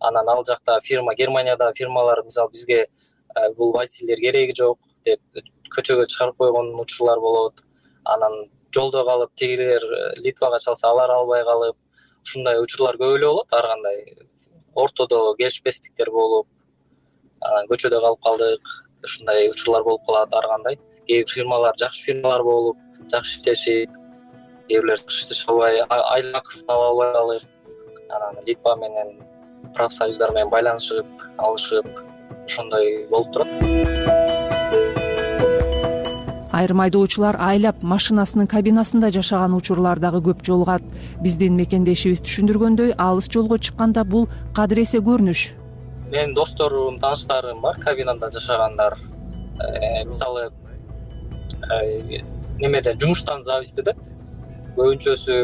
анан 0.00 0.28
ал 0.28 0.44
жакта 0.44 0.80
фирма 0.82 1.14
германиядагы 1.14 1.74
фирмалар 1.76 2.22
мисалы 2.24 2.50
бизге 2.50 2.86
э, 3.36 3.52
бул 3.56 3.72
водительдер 3.72 4.20
кереги 4.20 4.54
жок 4.56 4.78
деп 5.04 5.20
көчөгө 5.74 6.06
чыгарып 6.06 6.36
койгон 6.36 6.74
учурлар 6.80 7.20
болот. 7.20 7.62
Анан 8.04 8.50
жолдо 8.74 9.04
калып 9.04 9.34
тигилер 9.34 9.82
э, 9.82 10.14
литвага 10.20 10.58
чалса 10.58 10.88
алар 10.88 11.10
албай 11.10 11.44
калып 11.44 11.76
ушундай 12.24 12.60
учурлар 12.60 12.96
көп 12.96 13.16
эле 13.16 13.26
болот 13.26 13.52
ар 13.52 13.68
кандай 13.72 14.04
ортодо 14.74 15.34
келишпестиктер 15.38 16.10
болуп 16.10 16.46
анан 17.40 17.68
көчөдө 17.70 18.00
калып 18.00 18.22
калдык 18.22 18.74
ушундай 19.04 19.50
учурлар 19.50 19.84
болуп 19.84 20.06
калат 20.06 20.34
ар 20.34 20.48
кандай. 20.54 20.78
Кээ 21.06 21.24
бир 21.24 21.32
фирмалар 21.32 21.78
жакшы 21.78 22.04
фирмалар 22.04 22.42
болуп 22.42 22.76
жакшы 23.12 23.38
иштешип 23.38 23.90
кээ 24.68 24.80
бирлер 24.80 25.00
иштеше 25.06 25.46
албай 25.48 25.80
айлык 25.88 26.36
акысын 26.42 26.70
ала 26.74 26.88
албай 26.90 27.12
калып 27.12 27.42
анан 28.10 28.44
литва 28.46 28.76
менен 28.76 29.16
профсоюздар 29.76 30.32
менен 30.34 30.50
байланышып 30.50 31.06
алышып 31.38 31.86
ошондой 32.46 33.06
болуп 33.10 33.32
турат. 33.32 33.48
Айрым 36.56 36.80
айдоочулар 36.80 37.36
айлап 37.36 37.82
машинасынын 37.84 38.48
кабинасында 38.48 39.10
жашаган 39.12 39.54
учурлар 39.58 40.00
дагы 40.00 40.22
көп 40.30 40.40
жолугат. 40.46 40.84
Биздин 41.20 41.58
мекендешибиз 41.60 42.22
түшүндүргөндөй 42.24 42.94
алыс 42.96 43.28
жолго 43.28 43.58
чыкканда 43.58 44.06
бул 44.08 44.24
кадыресе 44.56 45.02
көрүнүш. 45.04 45.42
Менин 46.08 46.32
досторум 46.34 46.96
тааныштарым 47.02 47.60
бар 47.60 47.76
кабинада 47.82 48.30
жашагандар. 48.32 48.96
Э, 49.60 50.04
мисалы 50.04 50.50
э, 51.80 52.22
немеден 52.58 52.98
жумуштан 53.00 53.42
зависить 53.42 53.78
этет 53.78 53.96
көбүнчөсү 54.76 55.36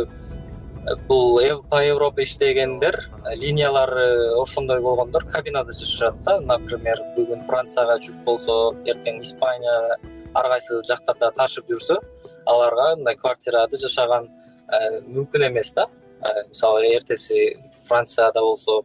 бул 1.09 1.41
по 1.71 1.81
европа 1.83 2.23
иштегендер 2.23 3.11
линиялары 3.35 4.35
ошондой 4.41 4.81
болгондор 4.81 5.25
кабинада 5.31 5.73
жашашат 5.73 6.23
да. 6.25 6.41
Например 6.41 7.01
бүгүн 7.17 7.47
францияга 7.47 7.99
жүк 8.03 8.25
болсо 8.25 8.75
эртең 8.87 9.21
испания 9.23 9.99
ар 10.35 10.49
кайсы 10.51 10.81
жактарда 10.89 11.31
ташып 11.37 11.71
жүрсө 11.71 12.01
аларга 12.47 12.97
мындай 12.97 13.17
квартирада 13.17 13.77
жашаган 13.77 14.27
э, 14.73 15.01
мүмкүн 15.07 15.47
эмес 15.49 15.73
да. 15.73 15.87
Э, 16.23 16.49
мисалы 16.49 16.87
эртеси 16.97 17.57
францияда 17.85 18.41
болсо 18.41 18.83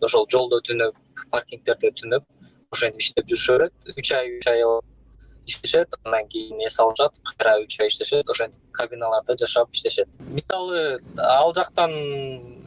ошол 0.00 0.26
жолдо 0.30 0.62
түнөп 0.64 0.96
паркингдерде 1.30 1.92
түнөп 2.00 2.24
ошентип 2.72 3.02
иштеп 3.02 3.28
жүрүшө 3.28 3.58
берет 3.58 3.92
үч 3.96 4.12
ай 4.16 4.32
үч 4.38 4.48
ай 4.48 4.64
иштешет 5.48 5.94
андан 6.04 6.28
кийин 6.28 6.60
эс 6.66 6.78
алышат 6.78 7.14
кайра 7.24 7.58
үч 7.62 7.80
ай 7.80 7.88
иштешет 7.88 8.28
ошентип 8.28 8.60
кабиналарда 8.72 9.36
жашап 9.38 9.72
иштешет. 9.72 10.08
Мисалы 10.18 10.98
ал 11.16 11.54
жактан 11.54 11.92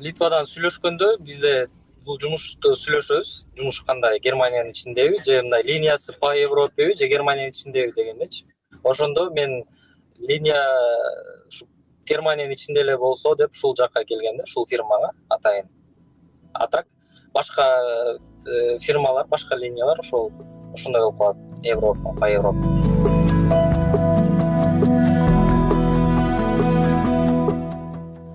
литвадан 0.02 0.50
сүйлөшкөндө 0.50 1.18
бизде 1.22 1.68
бул 2.06 2.18
жумушту 2.20 2.74
сүйлөшөбүз. 2.84 3.34
Жумуш 3.58 3.84
кандай? 3.86 4.20
Германиянын 4.20 4.72
ичиндеби 4.72 5.22
же 5.24 5.42
мындай 5.44 5.64
линиясы 5.64 6.18
по 6.20 6.34
европеби 6.34 6.98
же 6.98 7.08
германиянын 7.08 7.52
ичиндеби 7.52 7.94
дегендечи. 7.96 8.46
Ошондо 8.84 9.30
мен 9.30 9.64
линия 10.18 10.66
ушу 11.48 11.68
германиянын 12.06 12.54
ичинде 12.54 12.82
эле 12.82 12.98
болсо 12.98 13.36
деп 13.36 13.52
ушул 13.52 13.76
жака 13.78 14.04
келгем 14.04 14.38
да 14.38 14.44
ушул 14.44 14.66
фирмага 14.66 15.12
атайын. 15.30 15.70
А 16.54 16.68
так 16.68 16.88
башка 17.34 18.18
э, 18.46 18.80
фирмалар 18.80 19.28
башка 19.28 19.56
линиялар 19.56 20.00
ошол 20.00 20.32
ошондой 20.74 21.02
болуп 21.02 21.18
калат 21.18 21.50
европа 21.63 22.13
по 22.20 22.25
европа? 22.25 22.68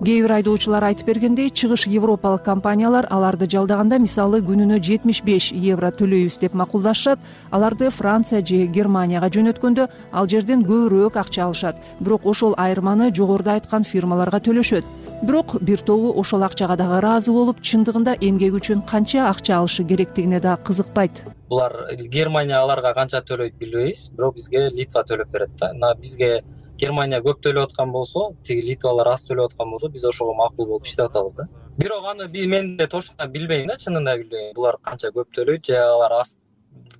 Кээ 0.07 0.21
бир 0.23 0.31
айдоочулар 0.37 0.85
айтып 0.87 1.09
бергендей 1.09 1.49
чыгыш 1.51 1.83
европалык 1.91 2.39
компаниялар 2.45 3.09
аларды 3.11 3.43
жалдаганда 3.51 3.97
мисалы 3.99 4.39
күнүнө 4.39 4.77
жетимиш 4.79 5.19
беш 5.27 5.49
евро 5.51 5.89
төлөйбүз 5.91 6.37
деп 6.39 6.53
макулдашышат 6.55 7.19
аларды 7.51 7.89
франция 7.91 8.39
же 8.39 8.69
германияга 8.71 9.27
жөнөткөндө 9.27 9.89
ал 10.13 10.29
жерден 10.31 10.63
көбүрөөк 10.63 11.19
акча 11.19 11.43
алышат. 11.43 11.75
Бирок 11.99 12.25
ошол 12.25 12.55
айырманы 12.55 13.11
жогоруда 13.11 13.59
айткан 13.59 13.83
фирмаларга 13.83 14.39
төлөшөт 14.39 14.87
бирок 15.21 15.61
бир 15.61 15.81
тобу 15.81 16.11
ошол 16.19 16.43
акчага 16.43 16.75
дагы 16.77 16.97
ыраазы 16.99 17.33
болуп 17.33 17.61
чындыгында 17.61 18.17
эмгек 18.21 18.53
үчүн 18.59 18.83
канча 18.85 19.27
акча 19.29 19.57
алышы 19.57 19.83
керектигине 19.83 20.39
да 20.39 20.57
кызыкпайт. 20.57 21.23
Булар 21.49 21.73
германия 22.11 22.59
аларга 22.59 22.93
канча 22.93 23.21
төлөйт 23.21 23.57
билбейбиз 23.57 24.09
бирок 24.11 24.35
бизге 24.35 24.69
литва 24.69 25.03
төлөп 25.03 25.31
берет 25.31 25.55
да. 25.59 25.73
Мына 25.73 25.95
бизге 25.97 26.43
германия 26.77 27.21
көп 27.21 27.41
төлөп 27.41 27.71
аткан 27.71 27.91
болсо 27.91 28.35
тиги 28.45 28.61
литвалар 28.69 29.07
аз 29.13 29.25
төлөп 29.25 29.51
аткан 29.53 29.71
болсо 29.71 29.89
биз 29.89 30.05
ошого 30.05 30.33
макул 30.33 30.67
болуп 30.67 30.85
иштеп 30.85 31.09
атабыз 31.09 31.33
да. 31.33 31.47
Бирок 31.77 32.05
аны 32.05 32.27
мен 32.47 32.77
точно 32.77 33.27
билбейм 33.27 33.67
да 33.67 33.75
чынында 33.75 34.17
билбейм. 34.17 34.53
Булар 34.55 34.77
канча 34.81 35.09
көп 35.09 35.33
төлөйт 35.33 35.65
же 35.65 35.77
алар 35.77 36.11
аз 36.21 36.37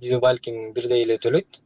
балким 0.01 0.73
бирдей 0.73 1.03
эле 1.03 1.17
төлөйт. 1.17 1.61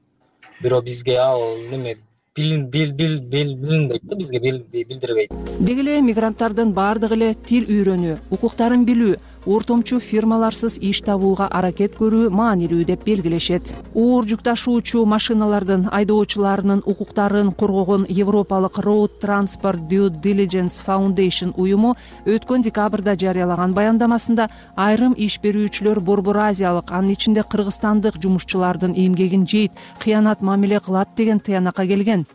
Бирок 0.61 0.83
бизге 0.83 1.17
ал 1.17 1.41
неме 1.69 1.97
билинбейт 2.35 4.03
да 4.03 4.15
бизге 4.15 4.39
билдирбейт. 4.39 5.31
Деги 5.59 5.81
эле 5.81 6.01
мигранттардын 6.01 6.71
баардыгы 6.71 7.17
эле 7.17 7.33
тил 7.47 7.65
үйрөнүү 7.67 8.15
укуктарын 8.31 8.85
билүү 8.87 9.17
ортомчу 9.45 9.99
фирмаларсыз 9.99 10.77
иш 10.81 11.01
табууга 11.05 11.47
аракет 11.51 11.95
көрүү 11.99 12.29
маанилүү 12.29 12.85
деп 12.89 13.05
белгилешет. 13.05 13.63
Оор 13.95 14.25
жүк 14.29 14.43
ташуучу 14.45 15.05
машиналардын 15.05 15.87
айдоочуларынын 15.91 16.83
укуктарын 16.85 17.53
коргогон 17.53 18.05
европалык 18.09 18.77
road 18.85 19.17
transport 19.21 19.87
due 19.89 20.09
diligence 20.09 20.83
foundation 20.85 21.53
уюму 21.57 21.95
өткөн 22.25 22.61
декабрда 22.67 23.15
жарыялаган 23.15 23.73
баяндамасында 23.73 24.49
айрым 24.75 25.15
иш 25.17 25.39
берүүчүлөр 25.43 25.99
борбор 25.99 26.37
азиялык 26.49 26.91
анын 26.91 27.15
ичинде 27.15 27.43
кыргызстандык 27.43 28.21
жумушчулардын 28.21 28.93
эмгегин 28.95 29.47
жейт 29.47 29.71
кыянат 29.99 30.41
мамиле 30.41 30.79
кылат 30.79 31.15
деген 31.15 31.39
тыянакка 31.39 31.85
келген 31.87 32.25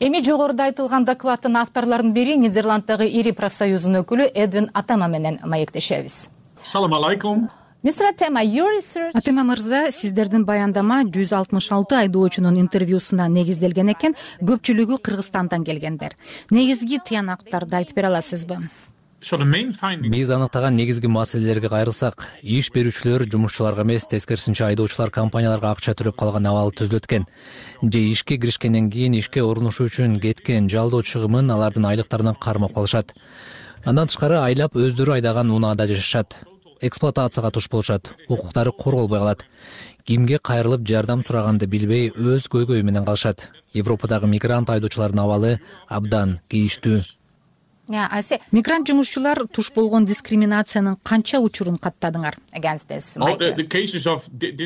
эми 0.00 0.22
жогоруда 0.24 0.64
айтылган 0.70 1.04
докладдын 1.04 1.56
авторлорунун 1.60 2.14
бири 2.14 2.36
нидерланддагы 2.40 3.06
ири 3.06 3.32
профсоюздун 3.36 4.00
өкүлү 4.00 4.30
эдвин 4.34 4.70
атама 4.72 5.08
менен 5.08 5.38
маектешебиз. 5.44 6.30
Салам 6.62 6.94
алейкум. 6.94 7.50
Мистер 7.82 8.10
атема 8.10 8.40
атема 9.14 9.44
мырза 9.44 9.90
сиздердин 9.92 10.44
баяндама 10.44 11.02
жүз 11.04 11.34
алтымыш 11.36 11.70
алты 11.72 11.96
айдоочунун 11.96 12.58
интервьюсуна 12.60 13.28
негизделген 13.28 13.92
экен. 13.92 14.16
Көпчүлүгү 14.40 14.98
кыргызстандан 15.00 15.64
келгендер. 15.64 16.16
Негизги 16.50 16.98
тыянактарды 16.98 17.76
айтып 17.76 17.96
бере 17.96 18.08
аласызбы 18.08 18.58
биз 19.20 20.30
аныктаган 20.32 20.74
негизги 20.74 21.08
маселелерге 21.12 21.68
кайрылсак 21.68 22.22
иш 22.40 22.70
берүүчүлөр 22.72 23.26
жумушчуларга 23.28 23.84
эмес 23.84 24.06
тескерисинче 24.08 24.64
айдоочулар 24.64 25.10
компанияларга 25.12 25.72
акча 25.74 25.92
төлөп 25.92 26.16
калган 26.16 26.48
абал 26.48 26.72
түзүлөт 26.72 27.04
экен 27.04 27.26
же 27.82 28.00
ишке 28.00 28.38
киришкенден 28.38 28.88
кийин 28.90 29.18
ишке 29.20 29.42
орношуу 29.44 29.90
үчүн 29.90 30.16
кеткен 30.24 30.70
жалдоо 30.72 31.02
чыгымын 31.02 31.52
алардын 31.52 31.90
айлыктарынан 31.90 32.40
кармап 32.40 32.72
калышат. 32.72 33.12
Андан 33.84 34.08
тышкары 34.08 34.40
айлап 34.40 34.72
өздөрү 34.72 35.18
айдаган 35.18 35.52
унаада 35.52 35.86
жашашат. 35.86 36.40
Эксплуатацияга 36.80 37.50
туш 37.50 37.68
болушат. 37.68 38.14
Укуктары 38.28 38.72
корголбой 38.72 39.18
калат. 39.18 39.44
Кимге 40.06 40.38
кайрылып 40.38 40.88
жардам 40.88 41.20
сураганды 41.26 41.66
билбей 41.66 42.08
өз 42.08 42.48
көйгөйү 42.48 42.82
менен 42.82 43.04
калышат. 43.04 43.50
Европадагы 43.74 44.26
мигрант 44.26 44.70
айдоочулардын 44.70 45.24
абалы 45.28 45.58
абдан 45.88 46.38
кейиштүү 46.48 47.19
мигрант 48.52 48.86
жумушчулар 48.86 49.42
туш 49.50 49.72
болгон 49.74 50.04
дискриминациянын 50.06 50.96
канча 51.02 51.40
учурун 51.42 51.76
каттадыңар? 51.76 52.36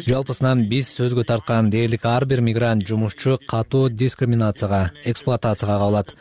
Жалпысынан 0.08 0.66
биз 0.68 0.90
сөзгө 0.92 1.24
тарткан 1.24 1.70
дээрлик 1.72 2.04
ар 2.04 2.26
бир 2.26 2.42
мигрант 2.44 2.84
жумушчу 2.86 3.38
катуу 3.48 3.88
дискриминацияга 3.88 4.92
эксплуатацияга 5.04 5.78
кабылат. 5.78 6.14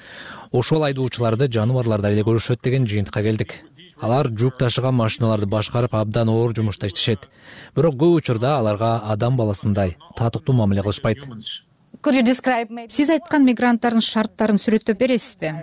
Ошол 0.52 0.84
айдоочуларды 0.88 1.50
жаныбарлардай 1.52 2.14
эле 2.14 2.24
көрүшөт 2.24 2.64
деген 2.64 2.88
жыйынтыкка 2.88 3.24
келдик. 3.26 3.60
Алар 4.00 4.28
жүк 4.28 4.58
ташыган 4.60 4.96
машиналарды 4.96 5.48
башкарып 5.50 5.94
абдан 5.96 6.30
оор 6.30 6.56
жумушта 6.56 6.88
иштешет. 6.88 7.28
Бирок 7.76 7.96
көп 8.00 8.18
учурда 8.22 8.58
аларга 8.58 8.98
адам 9.04 9.38
баласындай 9.38 9.98
татыктуу 10.16 10.56
мамиле 10.56 10.82
кылышпайт. 10.82 11.24
Сиз 12.90 13.10
айткан 13.10 13.46
мигранттардын 13.46 14.02
шарттарын 14.02 14.60
сүрөттөп 14.60 15.00
бересизби 15.00 15.54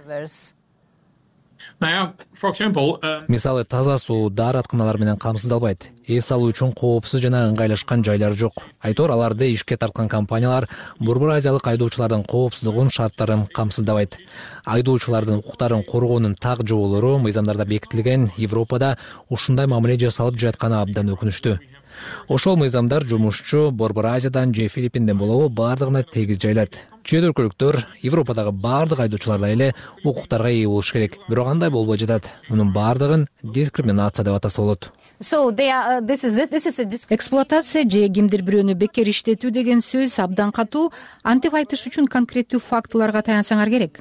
мисалы 3.29 3.65
таза 3.65 3.97
суу 3.99 4.29
дааратканалар 4.29 4.99
менен 4.99 5.17
камсыздалбайт. 5.17 5.87
Эс 6.07 6.29
алуу 6.31 6.51
үчүн 6.53 6.75
коопсуз 6.77 7.23
жана 7.25 7.47
ыңгайлашкан 7.49 8.05
жайлар 8.05 8.37
жок. 8.37 8.53
Айтор 8.85 9.15
аларды 9.15 9.49
ишке 9.55 9.79
тарткан 9.81 10.11
компаниялар 10.13 10.69
борбор 10.99 11.33
азиялык 11.39 11.67
айдоочулардын 11.73 12.27
коопсуздугун 12.29 12.91
шарттарын 12.93 13.47
камсыздабайт. 13.47 14.19
Айдоочулардын 14.65 15.41
укуктарын 15.41 15.85
коргоонун 15.89 16.35
так 16.35 16.67
жоболору 16.69 17.17
мыйзамдарда 17.19 17.65
бекитилген. 17.65 18.31
Европада 18.37 18.99
ушундай 19.31 19.67
мамиле 19.67 19.97
жасалып 20.05 20.37
жатканы 20.37 20.83
абдан 20.83 21.15
өкүнүчтүү 21.17 21.59
ошол 22.29 22.57
мыйзамдар 22.57 23.05
жумушчу 23.05 23.71
борбор 23.71 24.07
азиядан 24.07 24.55
же 24.55 24.69
филиппинден 24.69 25.19
болобу 25.19 25.49
баардыгына 25.49 26.03
тегиз 26.03 26.39
жайылат. 26.39 26.77
Чет 27.05 27.25
өлкөлүктөр 27.25 27.81
европадагы 28.03 28.53
баардык 28.53 29.01
айдоочулардай 29.01 29.53
эле 29.57 29.75
укуктарга 30.05 30.51
ээ 30.51 30.67
болуш 30.67 30.93
керек. 30.93 31.17
Бирок 31.29 31.49
андай 31.49 31.71
болбой 31.71 31.99
жатат. 31.99 32.29
Мунун 32.49 32.73
баардыгын 32.73 33.27
дискриминация 33.43 34.25
деп 34.25 34.35
атаса 34.35 34.63
болот. 34.63 34.93
Uh, 35.21 35.53
эксплуатация 37.11 37.85
же 37.85 38.09
кимдир 38.09 38.41
бирөөнү 38.41 38.75
бекер 38.75 39.09
иштетүү 39.09 39.51
деген 39.51 39.83
сөз 39.85 40.17
абдан 40.23 40.53
катуу. 40.53 40.93
Антип 41.23 41.55
айтыш 41.55 41.87
үчүн 41.91 42.09
конкреттүү 42.09 42.61
фактыларга 42.65 43.21
таянсаңар 43.21 43.69
керек 43.69 44.01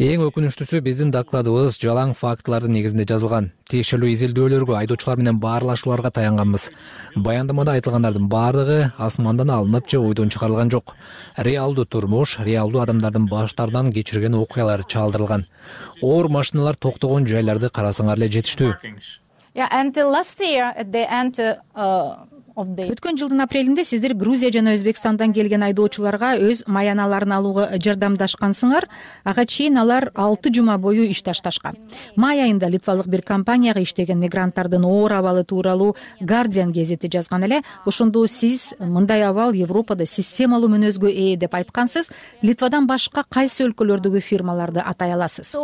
эң 0.00 0.22
өкүнүчтүүсү 0.28 0.80
биздин 0.86 1.10
докладыбыз 1.14 1.76
жалаң 1.82 2.14
фактылардын 2.16 2.72
негизинде 2.76 3.04
жазылган. 3.10 3.50
Тиешелүү 3.70 4.12
изилдөөлөргө 4.14 4.76
айдоочулар 4.78 5.20
менен 5.20 5.40
баарлашууларга 5.42 6.10
таянганбыз. 6.16 6.70
Баяндамада 7.16 7.76
айтылгандардын 7.76 8.28
баардыгы 8.32 8.80
асмандан 8.96 9.50
алынып 9.52 9.90
же 9.90 9.98
ойдон 9.98 10.30
чыгарылган 10.32 10.70
жок. 10.70 10.94
Реалдуу 11.36 11.84
турмуш 11.84 12.38
реалдуу 12.40 12.82
адамдардын 12.86 13.28
баштарынан 13.28 13.92
кечирген 13.92 14.38
окуялар 14.40 14.84
чаалдырылган 14.84 15.46
оор 16.02 16.28
машиналар 16.32 16.76
токтогон 16.76 17.26
жайларды 17.28 17.68
карасаңар 17.68 18.20
эле 18.20 18.30
жетиштүү 18.36 18.74
өткөн 22.56 23.18
жылдын 23.20 23.44
апрелинде 23.44 23.84
сиздер 23.84 24.14
грузия 24.14 24.50
жана 24.52 24.74
өзбекстандан 24.76 25.32
келген 25.32 25.62
айдоочуларга 25.62 26.34
өз 26.38 26.64
маяналарын 26.66 27.32
алууга 27.36 27.68
жардамдашкансыңар. 27.78 28.88
Ага 29.24 29.44
чейин 29.46 29.78
алар 29.78 30.10
алты 30.14 30.52
жума 30.54 30.78
бою 30.78 31.04
иш 31.08 31.22
ташташкан. 31.22 31.76
Май 32.16 32.42
айында 32.42 32.68
литвалык 32.68 33.06
бир 33.06 33.22
компанияга 33.22 33.82
иштеген 33.82 34.18
мигранттардын 34.18 34.84
оор 34.84 35.12
абалы 35.12 35.44
тууралуу 35.44 35.94
гардиан 36.20 36.72
гезити 36.72 37.10
жазган 37.12 37.44
эле 37.44 37.62
ошондо 37.86 38.26
сиз 38.26 38.74
мындай 38.78 39.22
абал 39.22 39.52
европада 39.54 40.06
системалуу 40.06 40.70
мүнөзгө 40.70 41.10
ээ 41.10 41.36
деп 41.36 41.54
айткансыз 41.54 42.10
литвадан 42.42 42.86
башка 42.86 43.24
кайсы 43.28 43.64
өлкөлөрдөгү 43.68 44.20
фирмаларды 44.20 44.80
атай 44.80 45.12
аласыз 45.14 45.54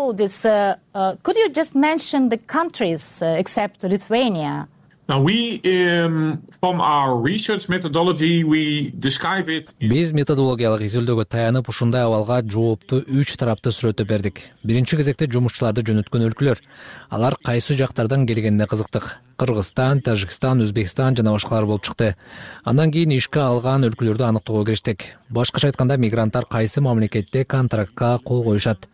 биз 9.78 10.10
методологиялык 10.18 10.82
изилдөөгө 10.88 11.24
таянып 11.30 11.68
ушундай 11.70 12.02
абалга 12.02 12.40
жоопту 12.42 12.98
үч 13.06 13.36
тараптуу 13.38 13.70
сүрөттөп 13.70 14.08
бердик. 14.10 14.40
Биринчи 14.66 14.98
кезекте 14.98 15.28
жумушчуларды 15.30 15.84
жөнөткөн 15.86 16.26
өлкөлөр. 16.26 16.58
Алар 17.06 17.38
кайсы 17.38 17.78
жактардан 17.78 18.26
келгенине 18.26 18.66
кызыктык. 18.66 19.20
Кыргызстан 19.38 20.02
тажикстан 20.02 20.66
өзбекстан 20.66 21.14
жана 21.14 21.36
башкалар 21.36 21.70
болуп 21.70 21.86
чыкты. 21.86 22.16
Андан 22.64 22.90
кийин 22.90 23.14
ишке 23.14 23.44
алган 23.46 23.86
өлкөлөрдү 23.86 24.26
аныктоого 24.26 24.66
кириштик. 24.66 25.06
Башкача 25.30 25.70
айтканда 25.70 26.00
мигранттар 26.02 26.50
кайсы 26.50 26.82
мамлекетте 26.82 27.44
контрактка 27.44 28.18
кол 28.24 28.42
коюшат? 28.42 28.88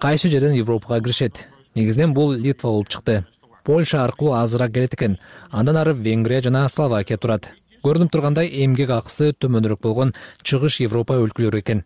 Кайсы 0.00 0.30
жерден 0.30 0.56
европага 0.56 1.02
киришет? 1.04 1.48
Негизинен 1.74 2.14
бул 2.14 2.32
литва 2.32 2.70
болуп 2.70 2.88
чыкты 2.88 3.26
польша 3.64 4.04
аркылуу 4.04 4.34
азыраак 4.34 4.72
келет 4.72 4.94
экен. 4.94 5.18
Андан 5.50 5.76
ары 5.76 5.92
венгрия 5.94 6.42
жана 6.42 6.68
словакия 6.68 7.16
турат. 7.16 7.50
Көрүнүп 7.84 8.14
тургандай 8.14 8.48
эмгек 8.64 8.88
акысы 8.94 9.34
төмөнүрөөк 9.44 9.80
болгон 9.84 10.14
чыгыш 10.40 10.78
европа 10.80 11.18
өлкөлөрү 11.20 11.58
экен. 11.60 11.82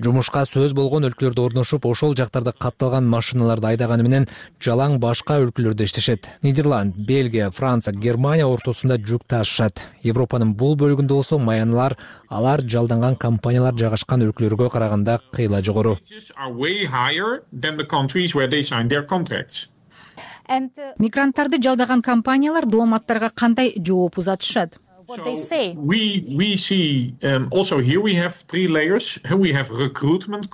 Жумушка 0.00 0.46
сөз 0.48 0.72
болгон 0.72 1.04
өлкөлөрдө 1.10 1.44
орношуп 1.44 1.84
ошол 1.90 2.14
жактарда 2.16 2.54
катталган 2.56 3.04
машиналарды 3.12 3.68
айдаганы 3.68 4.06
менен 4.06 4.26
жалаң 4.64 4.96
башка 5.02 5.36
өлкөлөрдө 5.44 5.84
иштешет. 5.84 6.30
Нидерланд 6.40 6.96
бельгия 6.96 7.50
франция 7.50 7.92
германия 7.92 8.46
ортосунда 8.48 8.96
жүк 8.96 9.28
ташышат. 9.28 9.84
Европанын 10.00 10.54
бул 10.56 10.72
бөлүгүндө 10.80 11.20
болсо 11.20 11.36
маяналар 11.36 11.98
алар 12.30 12.64
жалданган 12.64 13.20
компаниялар 13.20 13.76
жайгашкан 13.76 14.24
өлкөлөргө 14.30 14.70
караганда 14.72 15.20
кыйла 15.36 15.60
жогору 15.60 15.98
мигранттарды 20.98 21.62
жалдаган 21.62 22.02
компаниялар 22.02 22.66
дооматтарга 22.66 23.30
кандай 23.34 23.74
жооп 23.76 24.18
узатышат? 24.18 24.78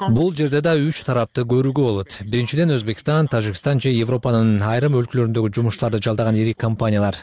Бул 0.08 0.34
жерде 0.34 0.60
да 0.64 0.74
үч 0.74 1.02
тарапты 1.04 1.44
көрүүгө 1.44 1.84
болот. 1.84 2.18
Биринчиден 2.24 2.72
өзбекстан 2.74 3.28
тажикстан 3.28 3.80
же 3.80 3.92
европанын 3.92 4.62
айрым 4.62 4.96
өлкөлөрүндөгү 5.02 5.52
жумуштарды 5.54 6.02
жалдаган 6.02 6.40
ири 6.40 6.54
компаниялар. 6.54 7.20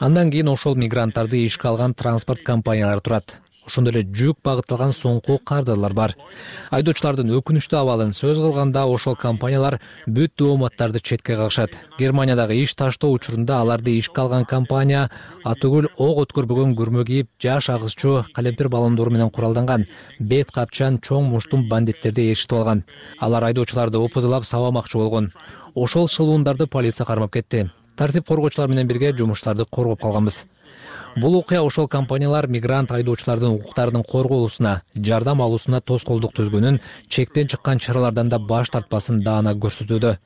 Андан 0.00 0.30
кийин 0.30 0.48
ошол 0.48 0.74
мигранттарды 0.74 1.44
ишке 1.44 1.68
алган 1.68 1.94
транспорт 1.94 2.42
компаниялары 2.42 3.00
турат 3.00 3.43
ошондой 3.66 3.92
эле 3.94 4.02
жүк 4.04 4.38
багытталган 4.44 4.92
соңку 4.92 5.38
кардарлар 5.44 5.92
бар. 5.92 6.14
Айдоочулардын 6.70 7.32
өкүнүчтүү 7.38 7.78
абалын 7.80 8.12
сөз 8.16 8.40
кылганда 8.42 8.84
ошол 8.86 9.16
компаниялар 9.16 9.78
бүт 10.06 10.34
дооматтарды 10.38 11.00
четке 11.00 11.36
кагышат. 11.36 11.76
Германиядагы 11.98 12.56
иш 12.62 12.74
таштоо 12.74 13.12
учурунда 13.12 13.60
аларды 13.60 13.96
ишке 13.98 14.20
алган 14.20 14.44
компания 14.44 15.10
атүгүл 15.44 15.90
ок 15.96 16.24
өткөрбөгөн 16.24 16.74
күрмө 16.78 17.04
кийип 17.04 17.30
жаш 17.42 17.70
агызчу 17.70 18.24
калемпир 18.34 18.68
баллондору 18.68 19.10
менен 19.10 19.30
куралданган 19.30 19.86
бет 20.18 20.52
капчан 20.52 20.98
чоң 20.98 21.30
муштум 21.30 21.68
бандиттерди 21.68 22.30
ээрчитип 22.30 22.58
алган 22.58 22.84
алар 23.20 23.50
айдоочуларды 23.50 23.98
опузалап 23.98 24.44
сабамакчы 24.44 24.98
болгон. 24.98 25.30
Ошол 25.74 26.08
шылуундарды 26.08 26.66
полиция 26.66 27.06
кармап 27.06 27.32
кетти. 27.32 27.70
Тартип 27.96 28.26
коргоочулар 28.26 28.68
менен 28.68 28.86
бирге 28.86 29.12
жумуштарды 29.16 29.64
коргоп 29.70 30.00
калганбыз 30.02 30.44
бул 31.16 31.36
окуя 31.38 31.62
ошол 31.62 31.86
компаниялар 31.88 32.48
мигрант 32.50 32.90
айдоочулардын 32.92 33.54
укуктарынын 33.54 34.04
корголуусуна 34.08 34.80
жардам 35.08 35.42
алуусуна 35.44 35.80
тоскоолдук 35.80 36.34
түзгөнүн 36.34 36.80
чектен 37.08 37.48
чыккан 37.48 37.78
чаралардан 37.78 38.32
да 38.32 38.38
баш 38.38 38.72
тартпасын 38.74 39.22
даана 39.22 39.54
көрсөтүүдө 39.54 40.16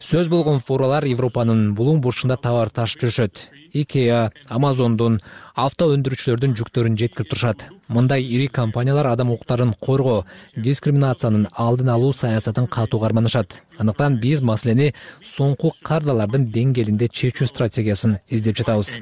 сөз 0.00 0.28
болгон 0.32 0.60
фуралар 0.60 1.04
европанын 1.08 1.72
булуң 1.78 2.00
бурчунда 2.04 2.36
товар 2.36 2.70
ташып 2.70 3.04
жүрүшөт. 3.04 3.44
Икеа 3.72 4.30
амазондун 4.52 5.20
авто 5.56 5.88
өндүрүүчүлөрдүн 5.94 6.56
жүктөрүн 6.58 6.98
жеткирип 7.00 7.30
турушат. 7.30 7.64
Мындай 7.88 8.24
ири 8.24 8.48
компаниялар 8.48 9.08
адам 9.12 9.32
укуктарын 9.32 9.72
коргоо 9.80 10.26
дискриминациянын 10.56 11.48
алдын 11.52 11.94
алуу 11.94 12.12
саясатын 12.12 12.68
катуу 12.68 13.00
карманышат. 13.00 13.60
Андыктан 13.78 14.20
биз 14.20 14.42
маселени 14.42 14.92
соңку 15.24 15.72
кардалардын 15.82 16.50
деңгээлинде 16.52 17.08
чечүү 17.08 17.48
стратегиясын 17.48 18.20
издеп 18.28 18.60
жатабыз 18.60 18.96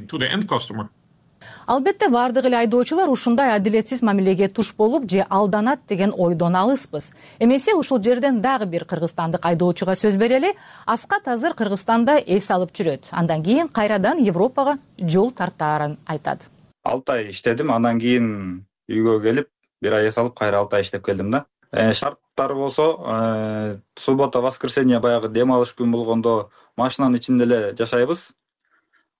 албетте 1.71 2.09
баардык 2.11 2.45
эле 2.49 2.57
айдоочулар 2.57 3.09
ушундай 3.09 3.53
адилетсиз 3.55 4.03
мамилеге 4.03 4.49
туш 4.49 4.73
болуп 4.77 5.09
же 5.11 5.25
алданат 5.29 5.81
деген 5.89 6.13
ойдон 6.17 6.57
алыспыз. 6.57 7.13
Эмесе 7.39 7.75
ушул 7.75 8.03
жерден 8.03 8.41
дагы 8.41 8.67
бир 8.67 8.85
кыргызстандык 8.85 9.47
айдоочуга 9.47 9.95
сөз 9.95 10.17
берели 10.17 10.55
аскат 10.87 11.29
азыр 11.29 11.55
кыргызстанда 11.55 12.19
эс 12.27 12.51
алып 12.51 12.73
жүрөт. 12.75 13.13
Андан 13.13 13.45
кийин 13.45 13.69
кайрадан 13.69 14.19
европага 14.19 14.79
жол 14.99 15.31
тартаарын 15.31 15.97
айтат. 16.07 16.51
Алты 16.83 17.13
ай 17.13 17.31
иштедим 17.31 17.71
андан 17.71 18.01
кийин 18.01 18.67
үйгө 18.91 19.21
келип 19.23 19.49
бир 19.81 19.95
ай 20.01 20.09
эс 20.09 20.19
алып 20.19 20.35
кайра 20.35 20.65
алты 20.65 20.77
ай 20.77 20.83
иштеп 20.83 21.07
келдим 21.07 21.31
да. 21.31 21.45
Э, 21.71 21.95
шарттары 21.95 22.55
болсо 22.55 22.97
э, 22.99 23.77
суббота 23.95 24.41
воскресенье 24.41 24.99
баягы 24.99 25.29
дем 25.29 25.53
алыш 25.53 25.77
күн 25.79 25.93
болгондо 25.93 26.51
машинанын 26.77 27.19
ичинде 27.19 27.45
эле 27.45 27.77
жашайбыз 27.79 28.33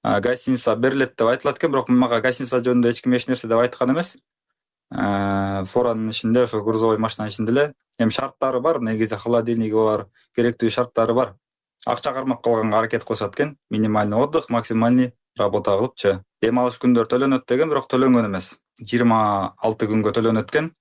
гостиница 0.03 0.77
берилет 0.77 1.17
деп 1.17 1.29
айтылат 1.29 1.59
экен 1.59 1.73
бирок 1.73 1.89
мага 1.89 2.21
гостиница 2.21 2.61
жөнүндө 2.61 2.91
эч 2.91 3.03
ким 3.03 3.15
эч 3.15 3.27
нерсе 3.29 3.49
деп 3.49 3.59
айткан 3.59 3.93
эмес. 3.93 4.17
Форанын 4.91 6.11
ичинде 6.11 6.45
ошо 6.45 6.63
грузовой 6.65 6.99
машинанын 6.99 7.31
ичинде 7.31 7.53
эле 7.53 7.75
эми 7.99 8.11
шарттары 8.11 8.61
бар. 8.61 8.81
Негизи 8.81 9.17
холодильниги 9.17 9.75
бар 9.75 10.07
керектүү 10.37 10.71
шарттары 10.71 11.15
бар. 11.15 11.35
Акча 11.87 12.13
кармап 12.13 12.43
калганга 12.43 12.79
аракет 12.79 13.05
кылышат 13.05 13.35
экен. 13.35 13.57
Минимальный 13.71 14.17
отдых 14.17 14.49
максимальный 14.49 15.15
работа 15.37 15.77
кылыпчы. 15.77 16.25
Дем 16.43 16.59
алыш 16.59 16.79
күндөр 16.81 17.07
төлөнөт 17.07 17.47
деген 17.47 17.69
бирок 17.69 17.89
төлөнгөн 17.91 18.27
эмес. 18.27 18.57
Жыйырма 18.81 19.55
алты 19.59 19.87
күнгө 19.87 20.13
төлөнөт 20.17 20.49
экен. 20.49 20.73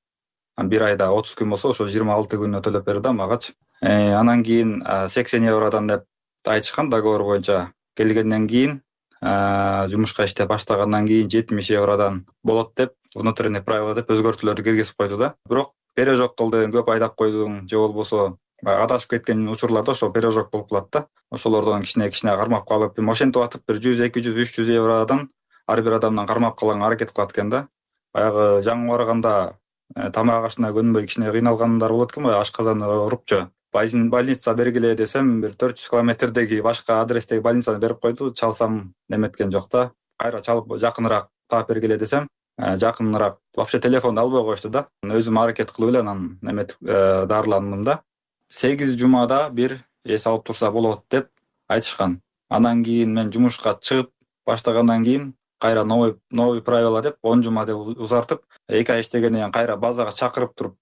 Бир 0.67 0.83
айда 0.83 1.11
отуз 1.11 1.35
күн 1.39 1.49
болсо 1.53 1.69
ошо 1.71 1.87
жыйырма 1.87 2.15
алты 2.15 2.37
күнүнө 2.37 2.59
төлөп 2.63 2.85
бер 2.85 2.99
да 2.99 3.13
магачы 3.13 3.53
э, 3.81 4.11
анан 4.11 4.43
кийин 4.43 4.83
сексен 5.09 5.45
евродон 5.47 5.87
деп 5.87 6.03
айтышкан 6.43 6.89
договор 6.89 7.23
боюнча 7.23 7.71
келгенден 7.95 8.47
кийин 8.47 8.81
жумушка 9.21 10.25
иштеп 10.25 10.47
баштагандан 10.47 11.07
кийин 11.07 11.29
жетимиш 11.29 11.69
евродон 11.69 12.25
болот 12.43 12.71
деп 12.77 12.93
внутренний 13.15 13.61
правила 13.61 13.95
деп 13.95 14.09
өзгөртүүлөрдү 14.09 14.63
киргизип 14.63 14.95
койду 14.95 15.17
да. 15.17 15.33
Бирок 15.49 15.73
пережог 15.95 16.35
кылдың 16.37 16.71
көп 16.71 16.91
айдап 16.93 17.15
койдуң 17.19 17.67
же 17.67 17.77
болбосо 17.77 18.37
баягы 18.63 18.85
адашып 18.85 19.15
кеткен 19.15 19.47
учурларда 19.51 19.91
ошол 19.91 20.13
пережог 20.13 20.49
болуп 20.51 20.69
калат 20.69 20.89
да. 20.91 21.05
Ошолордон 21.31 21.83
кичине 21.83 22.09
кичине 22.09 22.35
кармап 22.37 22.67
калып 22.67 22.99
эми 22.99 23.11
ошентип 23.11 23.43
атып 23.43 23.65
бир 23.67 23.81
жүз 23.83 24.05
эки 24.07 24.23
жүз 24.23 24.39
үч 24.43 24.55
жүз 24.55 24.71
евродон 24.75 25.29
ар 25.67 25.81
бир 25.81 25.99
адамдан 25.99 26.27
кармап 26.27 26.57
калганга 26.59 26.87
аракет 26.87 27.11
кылат 27.11 27.33
экен 27.35 27.49
да. 27.49 27.67
Баягы 28.13 28.63
жаңы 28.63 28.87
барганда 28.89 29.57
э, 29.95 30.09
тамак 30.11 30.45
ашына 30.45 30.71
көнбөй 30.73 31.07
кичине 31.07 31.31
кыйналгандар 31.31 31.91
болот 31.91 32.13
экен 32.13 32.23
баягы 32.23 32.41
ашказан 32.41 32.81
урупчу 32.81 33.49
больница 33.71 34.53
бергиле 34.53 34.95
десем 34.95 35.41
бир 35.41 35.53
төрт 35.53 35.77
жүз 35.77 35.89
километрдеги 35.89 36.61
башка 36.61 37.01
адрестеги 37.01 37.41
больницаны 37.41 37.79
берип 37.79 37.99
койду 37.99 38.33
чалсам 38.33 38.93
неметкен 39.09 39.51
жок 39.51 39.69
да. 39.71 39.91
Кайра 40.17 40.41
чалып 40.41 40.79
жакыныраак 40.79 41.29
таап 41.47 41.69
бергиле 41.69 41.97
десем 41.97 42.27
э, 42.57 42.77
жакыныраак 42.77 43.37
вообще 43.55 43.79
телефонду 43.79 44.21
албай 44.21 44.43
коюшту 44.43 44.69
да. 44.69 44.87
Өзүм 45.03 45.39
аракет 45.39 45.71
кылып 45.71 45.89
эле 45.89 45.99
анан 45.99 46.39
неметип 46.41 46.77
э, 46.81 47.25
дарыландым 47.25 47.83
да. 47.83 48.01
Сегиз 48.49 48.97
жумада 48.97 49.49
бир 49.51 49.85
эс 50.03 50.25
алып 50.25 50.45
турса 50.45 50.71
болот 50.71 51.05
деп 51.11 51.29
айтышкан. 51.67 52.21
Андан 52.49 52.83
кийин 52.83 53.13
мен 53.13 53.31
жумушка 53.31 53.77
чыгып 53.81 54.09
баштагандан 54.45 55.03
кийин 55.03 55.33
кайра 55.59 55.83
новый 55.83 56.61
правила 56.61 57.01
деп 57.01 57.17
он 57.21 57.43
жума 57.43 57.65
деп 57.65 57.75
узартып 57.75 58.41
эки 58.67 58.91
ай 58.91 59.01
иштегенден 59.01 59.41
кийин 59.41 59.51
кайра 59.51 59.77
базага 59.77 60.11
чакырып 60.11 60.55
туруп 60.55 60.77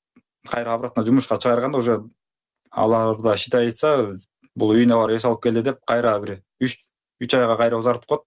кайра 0.49 0.73
обратно 0.73 1.03
жумушка 1.03 1.37
чыгарганда 1.37 1.77
уже 1.77 2.03
алар 2.77 3.21
да 3.21 3.35
считай 3.37 3.71
этсе 3.71 3.91
бул 4.55 4.73
үйүнө 4.75 4.97
барып 5.01 5.17
эс 5.17 5.25
алып 5.25 5.43
келди 5.43 5.63
деп 5.69 5.79
кайра 5.87 6.17
бир 6.21 6.41
үч 6.61 6.77
үч 7.23 7.33
айга 7.33 7.57
кайра 7.57 7.79
узартып 7.81 8.07
коет 8.13 8.25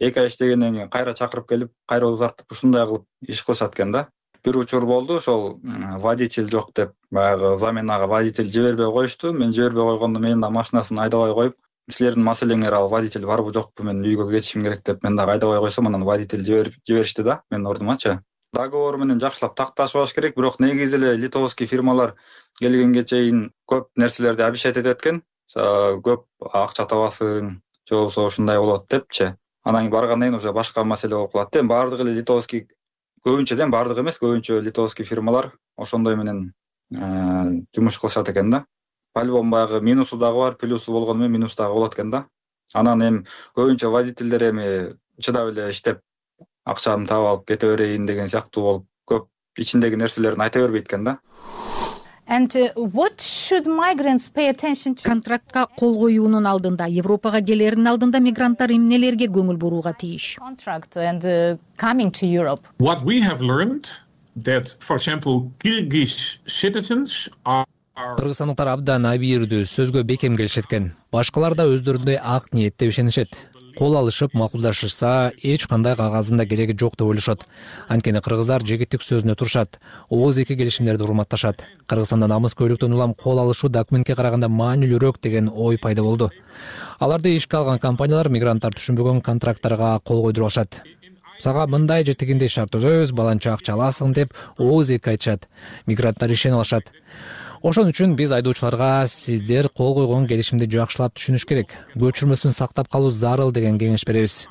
эки 0.00 0.18
ай 0.18 0.28
иштегенден 0.28 0.74
кийин 0.74 0.90
кайра 0.90 1.14
чакырып 1.14 1.48
келип 1.48 1.72
кайра 1.88 2.08
узартып 2.08 2.52
ушундай 2.52 2.86
кылып 2.86 3.06
иш 3.28 3.42
кылышат 3.44 3.74
экен 3.74 3.92
да. 3.92 4.08
Бир 4.44 4.56
учур 4.56 4.86
болду 4.86 5.18
ошол 5.18 5.60
водитель 6.00 6.50
жок 6.50 6.72
деп 6.74 6.94
баягы 7.10 7.58
заменага 7.58 8.06
водитель 8.06 8.50
жибербей 8.50 8.90
коюшту. 8.90 9.32
Мен 9.32 9.52
жибербей 9.52 9.84
койгондо 9.84 10.20
менин 10.20 10.40
дагы 10.40 10.54
машинасын 10.54 10.98
айдабай 10.98 11.34
коюп 11.34 11.56
силердин 11.90 12.24
маселеңер 12.24 12.72
ал 12.72 12.88
водитель 12.88 13.26
барбы 13.26 13.52
жокпу 13.52 13.84
мен 13.84 14.00
үйгө 14.04 14.30
кетишим 14.30 14.62
керек 14.64 14.82
деп 14.86 15.02
мен 15.02 15.16
дагы 15.16 15.32
айдабай 15.32 15.60
койсом 15.60 15.88
анан 15.88 16.04
водитель 16.04 16.44
жиберишти 16.44 17.22
да 17.22 17.42
менин 17.50 17.66
ордумачы 17.66 18.20
договор 18.52 18.98
менен 18.98 19.20
жакшылап 19.20 19.54
такташыбаш 19.56 20.12
керек. 20.14 20.36
Бирок 20.36 20.60
негизи 20.60 20.96
эле 20.96 21.16
литовский 21.16 21.66
фирмалар 21.66 22.16
келгенге 22.58 23.04
чейин 23.04 23.52
көп 23.70 23.88
нерселерди 23.96 24.42
обещать 24.42 24.76
этет 24.76 25.00
экен. 25.00 25.22
Көп 25.54 26.26
акча 26.40 26.86
табасың 26.86 27.60
же 27.88 27.94
болбосо 27.94 28.26
ушундай 28.26 28.58
болот 28.58 28.88
депчи. 28.88 29.34
Анан 29.64 29.82
кийин 29.82 29.92
баргандан 29.92 30.28
кийин 30.28 30.34
уже 30.34 30.52
башка 30.52 30.84
маселе 30.84 31.16
болуп 31.16 31.32
калат 31.32 31.50
да. 31.52 31.60
Эми 31.60 31.68
баардыгы 31.68 32.02
эле 32.02 32.14
литовский 32.20 32.68
көбүнчө 33.24 33.56
да 33.56 33.64
эми 33.64 33.70
баардыгы 33.70 34.00
эмес 34.00 34.18
көбүнчө 34.18 34.60
литовский 34.60 35.04
фирмалар 35.04 35.52
ошондой 35.76 36.16
менен 36.16 36.52
э, 36.92 37.62
жумуш 37.74 37.98
кылышат 37.98 38.28
экен 38.28 38.50
да. 38.50 38.64
По 39.12 39.22
любому 39.22 39.50
баягы 39.50 39.80
минусу 39.80 40.16
дагы 40.16 40.38
бар 40.38 40.56
плюсу 40.56 40.92
болгону 40.92 41.20
менен 41.20 41.32
минусу 41.32 41.56
дагы 41.56 41.74
болот 41.74 41.94
экен 41.94 42.10
да. 42.10 42.26
Анан 42.72 43.02
эми 43.02 43.26
көбүнчө 43.56 43.90
водительдер 43.90 44.50
эми 44.50 44.96
чыдап 45.20 45.50
эле 45.50 45.70
иштеп 45.70 46.00
акчамды 46.64 47.08
таап 47.08 47.26
алып 47.32 47.46
кете 47.48 47.72
берейин 47.74 48.06
деген 48.06 48.28
сыяктуу 48.28 48.62
болуп 48.62 48.86
көп 49.10 49.26
ичиндеги 49.58 49.96
нерселерин 49.96 50.40
айта 50.40 50.60
бербейт 50.60 50.86
экен 50.88 51.04
да. 51.04 51.18
Uh, 52.30 52.86
контрактка 55.04 55.66
кол 55.78 55.98
коюунун 55.98 56.46
алдында 56.46 56.86
европага 56.86 57.40
келердин 57.42 57.90
алдында 57.90 58.20
мигранттар 58.22 58.70
эмнелерге 58.70 59.26
көңүл 59.26 59.58
бурууга 59.58 59.92
тийиш? 59.98 60.36
Кыргызстандыктар 68.00 68.70
абдан 68.72 69.04
абийирдүү 69.10 69.66
сөзгө 69.68 70.04
бекем 70.06 70.36
келишет 70.38 70.70
экен. 70.70 70.92
Башкалар 71.12 71.58
да 71.58 71.66
өздөрүндөй 71.68 72.16
ак 72.22 72.52
ниетте 72.54 72.88
ишенишет 72.88 73.34
кол 73.78 73.96
алышып 73.96 74.34
макулдашышса 74.34 75.32
эч 75.42 75.66
кандай 75.66 75.96
кагаздын 75.96 76.38
да 76.38 76.46
кереги 76.46 76.76
жок 76.78 76.96
деп 76.96 77.06
ойлошот. 77.08 77.46
Анткени 77.88 78.20
кыргыздар 78.20 78.64
жигиттик 78.64 79.02
сөзүнө 79.02 79.36
турушат 79.36 79.78
ооз 80.08 80.38
эки 80.38 80.56
келишимдерди 80.56 81.02
урматташат. 81.02 81.64
Кыргызстанда 81.86 82.26
намыс 82.26 82.54
көйлөктөн 82.54 82.94
улам 82.94 83.14
кол 83.14 83.40
алышуу 83.40 83.70
документке 83.70 84.14
караганда 84.14 84.48
маанилүүрөөк 84.48 85.20
деген 85.22 85.50
ой 85.52 85.78
пайда 85.78 86.02
болду. 86.02 86.30
Аларды 86.98 87.36
ишке 87.36 87.56
алган 87.56 87.78
компаниялар 87.78 88.28
мигранттар 88.28 88.74
түшүнбөгөн 88.74 89.22
контракттарга 89.22 89.98
кол 90.04 90.22
койдуруп 90.22 90.50
алышат. 90.50 90.82
Сага 91.40 91.66
мындай 91.66 92.04
же 92.04 92.14
тигиндей 92.14 92.48
шарт 92.48 92.74
түзөбүз 92.74 93.14
баланча 93.16 93.54
акча 93.54 93.72
аласың 93.72 94.12
деп 94.12 94.34
ооз 94.58 94.90
эки 94.90 95.08
айтышат. 95.14 95.48
Мигранттар 95.86 96.30
ишенип 96.30 96.58
алышат 96.58 96.92
ошон 97.62 97.90
үчүн 97.90 98.14
биз 98.16 98.32
айдоочуларга 98.32 99.06
сиздер 99.10 99.68
кол 99.68 99.92
койгон 99.98 100.26
келишимди 100.28 100.68
жакшылап 100.70 101.12
түшүнүш 101.16 101.44
керек. 101.48 101.74
Көчүрмөсүн 101.92 102.54
сактап 102.56 102.88
калуу 102.88 103.10
зарыл 103.10 103.52
деген 103.52 103.78
кеңеш 103.78 104.06
беребиз. 104.08 104.46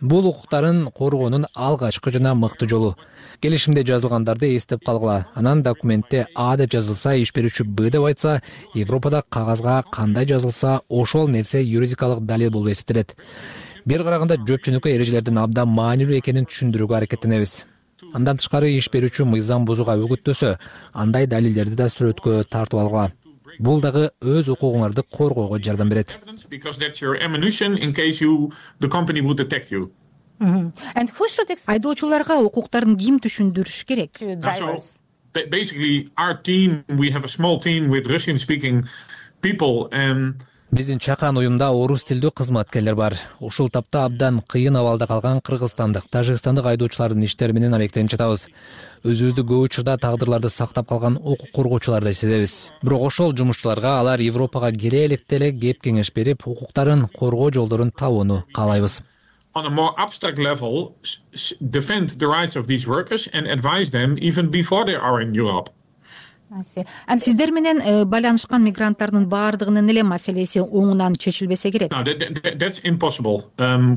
Бул 0.00 0.26
укуктарын 0.30 0.84
коргоонун 0.94 1.46
алгачкы 1.54 2.12
жана 2.14 2.34
мыкты 2.34 2.68
жолу. 2.68 2.94
Келишимде 3.40 3.82
жазылгандарды 3.82 4.54
эстеп 4.56 4.84
калгыла. 4.86 5.26
Анан 5.34 5.62
документте 5.62 6.26
а 6.34 6.56
деп 6.56 6.70
жазылса 6.70 7.16
иш 7.18 7.34
берүүчү 7.34 7.66
б 7.66 7.90
деп 7.90 8.06
айтса 8.06 8.40
европада 8.74 9.24
кагазга 9.28 9.82
кандай 9.90 10.26
жазылса 10.26 10.80
ошол 10.88 11.28
нерсе 11.28 11.62
юридикалык 11.62 12.24
далил 12.26 12.50
болуп 12.50 12.72
эсептелет. 12.72 13.16
Бир 13.84 14.04
караганда 14.04 14.38
жөпчөнөкөй 14.38 14.94
эрежелердин 14.94 15.38
абдан 15.38 15.68
маанилүү 15.68 16.18
экенин 16.22 16.46
түшүндүрүүгө 16.46 16.98
аракеттенебиз 17.02 17.64
андан 18.12 18.38
тышкары 18.40 18.70
иш 18.76 18.88
берүүчү 18.92 19.26
мыйзам 19.28 19.64
бузууга 19.68 19.96
үгүттөсө 20.02 20.56
андай 20.92 21.26
далилдерди 21.30 21.78
да 21.78 21.88
сүрөткө 21.92 22.42
тартып 22.50 22.80
алгыла 22.82 23.10
бул 23.60 23.80
дагы 23.80 24.10
өз 24.20 24.48
укугуңарды 24.52 25.04
коргоого 25.04 25.58
жардам 25.62 25.88
берет. 25.92 26.16
Айдоочуларга 31.66 32.38
укуктарын 32.42 32.96
ким 32.98 33.20
түшүндүрүш 33.22 33.84
керек 33.86 34.18
биздин 40.72 40.98
чакан 41.04 41.36
уюмда 41.36 41.66
орус 41.76 42.06
тилдүү 42.08 42.30
кызматкерлер 42.32 42.94
бар. 42.96 43.14
Ушул 43.44 43.68
тапта 43.68 44.06
абдан 44.08 44.38
кыйын 44.40 44.78
абалда 44.80 45.06
калган 45.06 45.42
кыргызстандык 45.44 46.06
тажикстандык 46.08 46.64
айдоочулардын 46.70 47.26
иштери 47.26 47.52
менен 47.52 47.76
алектенип 47.76 48.08
жатабыз 48.14 48.46
өзүбүздү 49.04 49.44
көп 49.50 49.66
учурда 49.66 49.98
тагдырларды 50.00 50.48
сактап 50.48 50.88
калган 50.88 51.18
укук 51.20 51.52
коргоочулардай 51.52 52.14
сезебиз. 52.14 52.70
Бирок 52.82 53.04
ошол 53.10 53.36
жумушчуларга 53.36 53.98
алар 54.00 54.24
европага 54.24 54.72
келе 54.72 55.04
электе 55.10 55.36
эле 55.36 55.52
кеп 55.52 55.84
кеңеш 55.84 56.12
берип 56.14 56.48
укуктарын 56.48 57.04
коргоо 57.18 57.52
жолдорун 57.52 57.92
табууну 57.92 58.44
каалайбыз. 58.54 59.02
On 59.54 59.66
a 59.66 59.70
more 59.70 59.92
abstract 59.98 60.38
level 60.38 60.96
defend 61.60 62.16
the 62.18 62.26
rights 62.26 62.56
of 62.56 62.66
these 62.66 62.86
workers 62.88 63.28
and 63.34 63.46
advise 63.46 63.90
them 63.90 64.16
even 64.18 64.50
before 64.50 64.86
they 64.86 64.96
are 64.96 65.20
in 65.20 65.34
europe 65.34 65.68
сиздер 67.18 67.50
менен 67.50 67.80
э, 67.80 68.04
байланышкан 68.04 68.62
мигранттардын 68.66 69.26
баардыгынын 69.28 69.88
эле 69.88 70.02
маселеси 70.04 70.60
оңунан 70.60 71.14
чечилбесе 71.16 71.70
керек? 71.72 71.92
Um, 71.92 73.96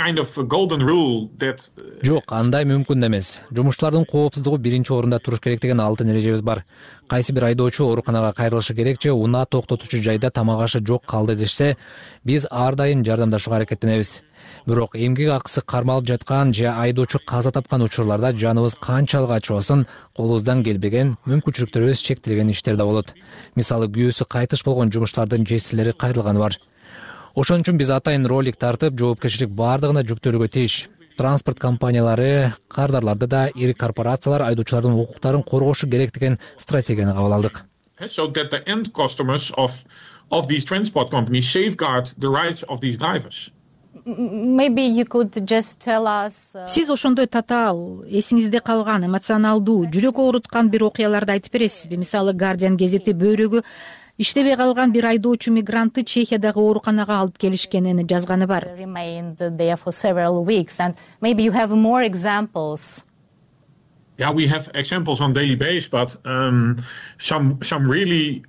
uh, 0.00 1.28
жок 2.02 2.32
андай 2.32 2.64
мүмкүн 2.64 3.06
эмес. 3.06 3.42
Жумушчулардын 3.52 4.06
коопсуздугу 4.08 4.56
биринчи 4.56 4.94
орунда 4.96 5.18
туруш 5.18 5.40
керек 5.44 5.60
деген 5.60 5.80
алтын 5.84 6.08
эрежебиз 6.14 6.40
бар. 6.40 6.64
Кайсы 7.08 7.34
бир 7.36 7.44
айдоочу 7.50 7.84
ооруканага 7.84 8.32
кайрылышы 8.32 8.74
керек 8.74 9.02
же 9.02 9.12
унаа 9.12 9.44
токтотуучу 9.44 10.02
жайда 10.02 10.30
тамак 10.30 10.60
ашы 10.64 10.80
жок 10.80 11.04
калды 11.04 11.36
дешсе 11.36 11.76
биз 12.24 12.46
ар 12.50 12.74
дайым 12.74 13.04
жардамдашууга 13.04 13.56
аракеттенебиз 13.56 14.22
бирок 14.66 14.94
эмгек 14.94 15.30
акысы 15.32 15.62
кармалып 15.62 16.06
жаткан 16.08 16.52
же 16.54 16.66
айдоочу 16.68 17.18
каза 17.26 17.50
тапкан 17.52 17.82
учурларда 17.82 18.32
жаныбыз 18.32 18.76
канчалык 18.80 19.30
ачыбасын 19.38 19.86
колубуздан 20.16 20.62
келбеген 20.64 21.16
мүмкүнчүлүктөрүбүз 21.26 22.02
чектелген 22.04 22.50
иштер 22.50 22.76
да 22.76 22.84
болот. 22.84 23.14
Мисалы 23.56 23.88
күйөөсү 23.88 24.26
кайтыш 24.28 24.64
болгон 24.64 24.90
жумуштардын 24.92 25.46
жесирлери 25.46 25.92
кайрылганы 25.92 26.38
бар. 26.38 26.56
Ошон 27.34 27.62
үчүн 27.62 27.78
биз 27.78 27.90
атайын 27.90 28.26
ролик 28.26 28.56
тартып 28.56 28.98
жоопкерчилик 28.98 29.50
баардыгына 29.54 30.04
жүктөлүүгө 30.08 30.48
тийиш 30.50 30.88
транспорт 31.16 31.60
компаниялары 31.60 32.54
кардарларды 32.68 33.26
да 33.26 33.48
ири 33.54 33.74
корпорациялар 33.74 34.48
айдоочулардын 34.50 34.98
укуктарын 35.04 35.42
коргошу 35.42 35.88
керек 35.88 36.12
деген 36.12 36.38
стратегияны 36.58 37.14
кабыл 37.14 37.32
алдык. 37.38 37.64
So 38.06 38.26
that 38.32 38.50
the 38.50 38.66
end 38.66 38.92
customers 38.94 39.52
of 39.56 39.84
of 40.30 40.48
these 40.48 40.64
transport 40.64 41.10
companies 41.10 41.48
safeguard 41.48 42.06
the 42.18 42.30
rights 42.30 42.62
of 42.68 42.80
these 42.80 42.96
drivers 42.96 43.50
maybe 44.04 44.82
you 44.82 45.04
could 45.04 45.32
just 45.46 45.80
tell 45.80 46.06
us 46.06 46.54
uh, 46.54 46.66
сиз 46.68 46.88
ошондой 46.90 47.26
татаал 47.26 48.04
эсиңизде 48.06 48.60
калган 48.60 49.04
эмоционалдуу 49.06 49.86
жүрөк 49.90 50.20
ооруткан 50.22 50.70
бир 50.70 50.84
окуяларды 50.88 51.32
айтып 51.32 51.52
бересизби? 51.52 51.96
Мисалы 52.00 52.32
гардиан 52.32 52.76
гезити 52.76 53.12
бөйрөгү 53.12 53.62
иштебей 54.18 54.56
калган 54.56 54.92
бир 54.92 55.06
айдоочу 55.12 55.52
мигрантты 55.52 56.04
чехиядагы 56.04 56.60
ооруканага 56.60 57.20
алып 57.20 57.38
келишкенин 57.38 58.06
жазганы 58.06 58.46
бар. 58.46 58.66
Maybe 61.20 61.42
you 61.42 61.52
have 61.52 61.70
more 61.70 62.02
examples. 62.02 63.04
Yeah 64.18 64.30
we 64.32 64.46
have 64.46 64.70
examples 64.74 65.20
on 65.20 65.32
daily 65.32 65.56
base 65.56 65.88
but 65.88 66.14
um, 66.26 66.76
some 67.16 67.62
some 67.62 67.84
really 67.84 68.44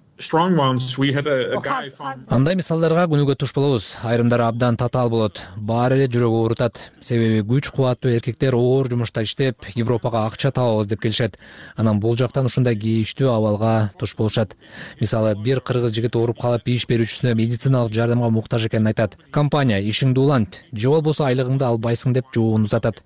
андай 2.32 2.56
мисалдарга 2.56 3.08
күнүгө 3.12 3.36
туш 3.42 3.54
болобуз. 3.56 3.88
Айрымдары 4.06 4.46
абдан 4.46 4.78
татаал 4.78 5.10
болот. 5.10 5.42
Баары 5.58 5.98
эле 5.98 6.08
жүрөгү 6.12 6.40
оорутат 6.44 6.80
себеби 7.02 7.42
күч 7.48 7.72
кубаттуу 7.74 8.12
эркектер 8.14 8.56
оор 8.56 8.90
жумушта 8.92 9.24
иштеп 9.26 9.68
европага 9.76 10.26
акча 10.28 10.52
табабыз 10.52 10.88
деп 10.88 11.02
келишет. 11.02 11.38
Анан 11.76 12.00
бул 12.00 12.18
жактан 12.18 12.46
ушундай 12.46 12.76
кейиштүү 12.76 13.30
абалга 13.34 13.92
туш 14.00 14.16
болушат. 14.16 14.56
Мисалы 15.02 15.36
бир 15.36 15.62
кыргыз 15.62 15.94
жигит 15.96 16.16
ооруп 16.16 16.42
калып 16.42 16.70
иш 16.70 16.88
берүүчүсүнө 16.88 17.36
медициналык 17.36 17.94
жардамга 17.94 18.30
муктаж 18.30 18.70
экенин 18.70 18.94
айтат. 18.94 19.18
Компания 19.32 19.82
ишиңди 19.82 20.20
улант. 20.20 20.62
Же 20.74 20.90
болбосо 20.90 21.28
айлыгыңды 21.30 21.66
албайсың 21.66 22.14
деп 22.14 22.32
жообун 22.34 22.70
узатат. 22.70 23.04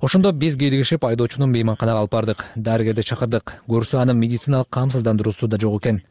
Ошондо 0.00 0.32
биз 0.32 0.56
кийлигишип 0.60 1.04
айдоочуну 1.04 1.46
мейманканага 1.46 2.04
алып 2.04 2.12
бардык. 2.12 2.44
Дарыгерди 2.56 3.02
чакырдык. 3.02 3.60
Көрсө 3.68 4.02
анын 4.02 4.18
медициналык 4.18 4.68
камсыздандыруусу 4.68 5.48
да 5.48 5.60
жок 5.60 5.80
экен 5.80 6.02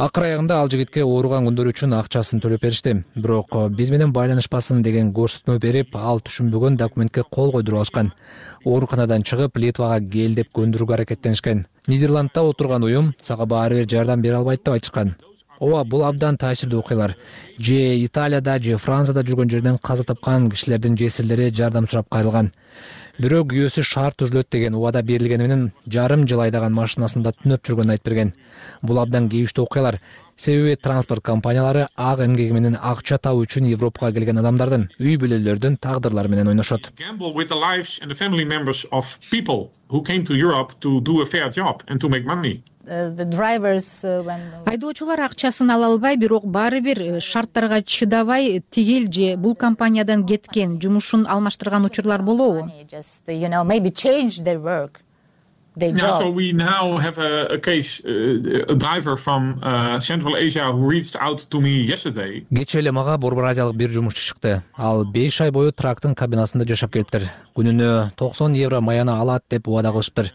акыр 0.00 0.24
аягында 0.24 0.56
ал 0.62 0.70
жигитке 0.72 1.02
ооруган 1.04 1.44
күндөрү 1.44 1.74
үчүн 1.74 1.92
акчасын 1.98 2.40
төлөп 2.40 2.62
беришти. 2.64 2.94
Бирок 3.16 3.52
биз 3.76 3.90
менен 3.92 4.14
байланышпасын 4.16 4.80
деген 4.86 5.10
көрсөтмө 5.12 5.58
берип 5.60 5.96
ал 5.96 6.22
түшүнбөгөн 6.24 6.78
документке 6.80 7.24
кол 7.36 7.52
койдуруп 7.52 7.82
алышкан. 7.82 8.12
Ооруканадан 8.64 9.26
чыгып 9.28 9.60
литвага 9.60 10.00
кел 10.00 10.38
деп 10.38 10.48
көндүрүүгө 10.56 10.96
аракеттенишкен. 10.96 11.66
Нидерландда 11.88 12.46
отурган 12.48 12.84
уюм 12.88 13.12
сага 13.20 13.44
баары 13.44 13.82
бир 13.82 13.90
жардам 13.92 14.22
бере 14.22 14.40
албайт 14.40 14.64
деп 14.64 14.78
айтышкан. 14.78 15.16
Ооба 15.60 15.84
бул 15.84 16.06
абдан 16.08 16.38
таасирдүү 16.40 16.80
окуялар. 16.80 17.16
Же 17.58 17.98
италияда 18.00 18.58
же 18.58 18.78
францияда 18.78 19.20
жүргөн 19.20 19.50
жерден 19.50 19.76
каза 19.82 20.04
тапкан 20.04 20.48
кишилердин 20.48 20.96
жесирлери 20.96 21.50
жардам 21.50 21.86
сурап 21.86 22.08
кайрылган 22.08 22.52
бирөө 23.20 23.44
күйөөсү 23.50 23.82
шаар 23.84 24.14
түзүлөт 24.16 24.48
деген 24.54 24.76
убада 24.78 25.02
берилгени 25.04 25.44
менен 25.44 25.62
жарым 25.94 26.22
жыл 26.30 26.40
айдаган 26.46 26.72
машинасында 26.72 27.34
түнөп 27.42 27.66
жүргөнүн 27.68 27.92
айтып 27.94 28.08
берген. 28.08 28.30
Бул 28.80 29.00
абдан 29.02 29.28
кейиштүү 29.32 29.66
окуялар 29.66 29.98
себеби 30.40 30.76
транспорт 30.80 31.22
компаниялары 31.22 31.82
ак 31.96 32.20
эмгеги 32.24 32.56
менен 32.56 32.78
акча 32.80 33.18
табуу 33.18 33.44
үчүн 33.44 33.68
европага 33.68 34.12
келген 34.16 34.40
адамдардын 34.40 34.86
үй 34.96 35.18
бүлөлөрдүн 35.20 35.76
тагдырлары 35.84 36.32
менен 36.32 36.48
ойношот. 36.48 36.88
Uh, 36.88 37.04
айдоочулар 44.66 45.20
акчасын 45.20 45.70
ала 45.70 45.86
албай 45.86 46.16
бирок 46.16 46.46
баары 46.46 46.80
бир 46.80 47.00
э, 47.00 47.20
шарттарга 47.20 47.82
чыдабай 47.82 48.62
тигил 48.70 49.10
же 49.12 49.36
бул 49.36 49.54
компаниядан 49.54 50.26
кеткен 50.26 50.80
жумушун 50.80 51.26
алмаштырган 51.28 51.84
учурлар 51.84 52.22
болобу? 52.22 52.70
Кечээ 62.50 62.80
эле 62.80 62.92
мага 62.92 63.18
борбор 63.18 63.44
азиялык 63.44 63.76
бир 63.76 63.90
жумушчу 63.90 64.34
чыкты. 64.34 64.62
Ал 64.76 65.04
беш 65.04 65.40
ай 65.40 65.50
бою 65.50 65.72
трактын 65.72 66.14
кабинасында 66.14 66.66
жашап 66.66 66.92
келиптир. 66.92 67.30
Күнүнө 67.54 68.10
токсон 68.16 68.54
евро 68.54 68.80
маяны 68.80 69.12
алат 69.12 69.44
деп 69.48 69.68
убада 69.68 69.92
кылышыптыр 69.92 70.32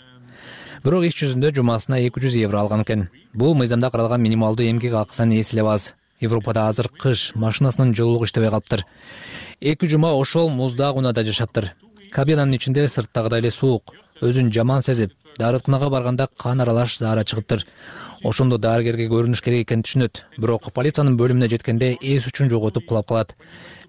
бирок 0.86 1.08
иш 1.08 1.16
жүзүндө 1.18 1.50
жумасына 1.58 1.98
эки 2.06 2.22
жүз 2.22 2.36
евро 2.38 2.60
алган 2.60 2.84
экен. 2.84 3.08
Бул 3.34 3.56
мыйзамда 3.58 3.90
каралган 3.90 4.22
минималдуу 4.22 4.68
эмгек 4.70 4.94
акысынан 4.94 5.32
эс 5.34 5.50
эле 5.54 5.64
аз 5.66 5.96
европада 6.22 6.68
азыр 6.70 6.92
кыш 7.02 7.32
машинасынын 7.34 7.96
жылуулугу 7.98 8.26
иштебей 8.30 8.52
калыптыр. 8.54 8.86
Эки 9.62 9.88
жума 9.90 10.14
ошол 10.14 10.52
муздак 10.52 10.96
унаада 10.96 11.24
жашаптыр. 11.26 11.72
Кабинанын 12.12 12.60
ичинде 12.60 12.88
сырттагыдай 12.88 13.40
эле 13.40 13.50
суук 13.50 13.96
өзүн 14.22 14.52
жаман 14.56 14.82
сезип 14.82 15.12
дарыканага 15.38 15.90
барганда 15.90 16.28
кан 16.40 16.62
аралаш 16.62 16.98
заара 16.98 17.24
чыгыптыр. 17.24 17.66
Ошондо 18.24 18.58
дарыгерге 18.58 19.08
көрүнүш 19.12 19.42
керек 19.44 19.68
экенин 19.68 19.84
түшүнөт. 19.84 20.22
Бирок 20.40 20.72
полициянын 20.74 21.18
бөлүмүнө 21.20 21.50
жеткенде 21.52 21.98
эс 22.02 22.28
үчүн 22.30 22.50
жоготуп 22.50 22.88
кулап 22.88 23.08
калат. 23.10 23.36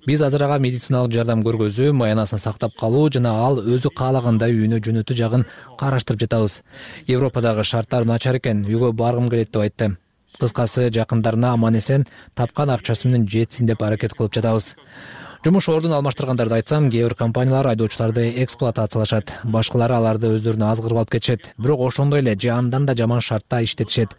Биз 0.07 0.23
азыр 0.23 0.45
ага 0.47 0.59
медициналык 0.63 1.15
жардам 1.15 1.45
көргөзүү 1.47 1.93
маянасын 1.95 2.39
сактап 2.43 2.75
калуу 2.79 3.09
жана 3.11 3.33
ал 3.47 3.61
өзү 3.63 3.91
каалагандай 3.95 4.55
үйүнө 4.55 4.83
жөнөтүү 4.83 5.17
жагын 5.19 5.47
караштырып 5.79 6.21
жатабыз. 6.27 6.63
Европадагы 7.07 7.65
шарттар 7.65 8.05
начар 8.05 8.39
экен 8.39 8.65
үйгө 8.67 8.93
баргым 8.93 9.31
келет 9.31 9.53
деп 9.53 9.63
айтты. 9.63 9.97
Кыскасы 10.41 10.91
жакындарына 10.91 11.55
аман 11.55 11.79
эсен 11.79 12.07
тапкан 12.35 12.71
акчасы 12.71 13.09
менен 13.09 13.29
жетсин 13.29 13.67
деп 13.67 13.83
аракет 13.83 14.13
кылып 14.15 14.35
жатабыз 14.35 14.75
жумуш 15.47 15.69
ордун 15.71 15.93
алмаштыргандарды 15.95 16.57
айтсам 16.57 16.89
кээ 16.91 17.05
бир 17.05 17.15
компаниялар 17.15 17.69
айдоочуларды 17.71 18.25
эксплуатациялашат. 18.43 19.31
Башкалары 19.45 19.95
аларды 19.95 20.33
өздөрүнө 20.35 20.67
азгырып 20.73 20.99
алып 20.99 21.13
кетишет. 21.13 21.53
Бирок 21.57 21.85
ошондой 21.87 22.19
эле 22.19 22.35
же 22.35 22.51
андан 22.51 22.87
да 22.87 22.97
жаман 22.99 23.21
шартта 23.21 23.63
иштетишет. 23.63 24.17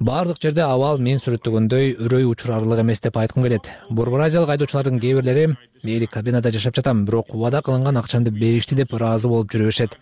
Баардык 0.00 0.40
жерде 0.40 0.62
абал 0.64 0.96
мен 1.04 1.20
сүрөттөгөндөй 1.20 1.98
үрөй 2.00 2.24
учурарлык 2.30 2.80
эмес 2.80 3.04
деп 3.04 3.18
айткым 3.20 3.42
келет. 3.42 3.68
Борбор 3.90 4.24
азиялык 4.24 4.54
айдоочулардын 4.54 4.98
кээ 5.00 5.20
бирлери 5.20 5.46
мейли 5.84 6.06
кабинада 6.06 6.50
жашап 6.50 6.76
жатам 6.80 7.04
бирок 7.04 7.34
убада 7.34 7.60
кылынган 7.60 7.98
акчамды 7.98 8.30
беришти 8.30 8.74
деп 8.74 8.94
ыраазы 8.94 9.28
болуп 9.28 9.52
жүрө 9.52 9.68
беришет 9.68 9.98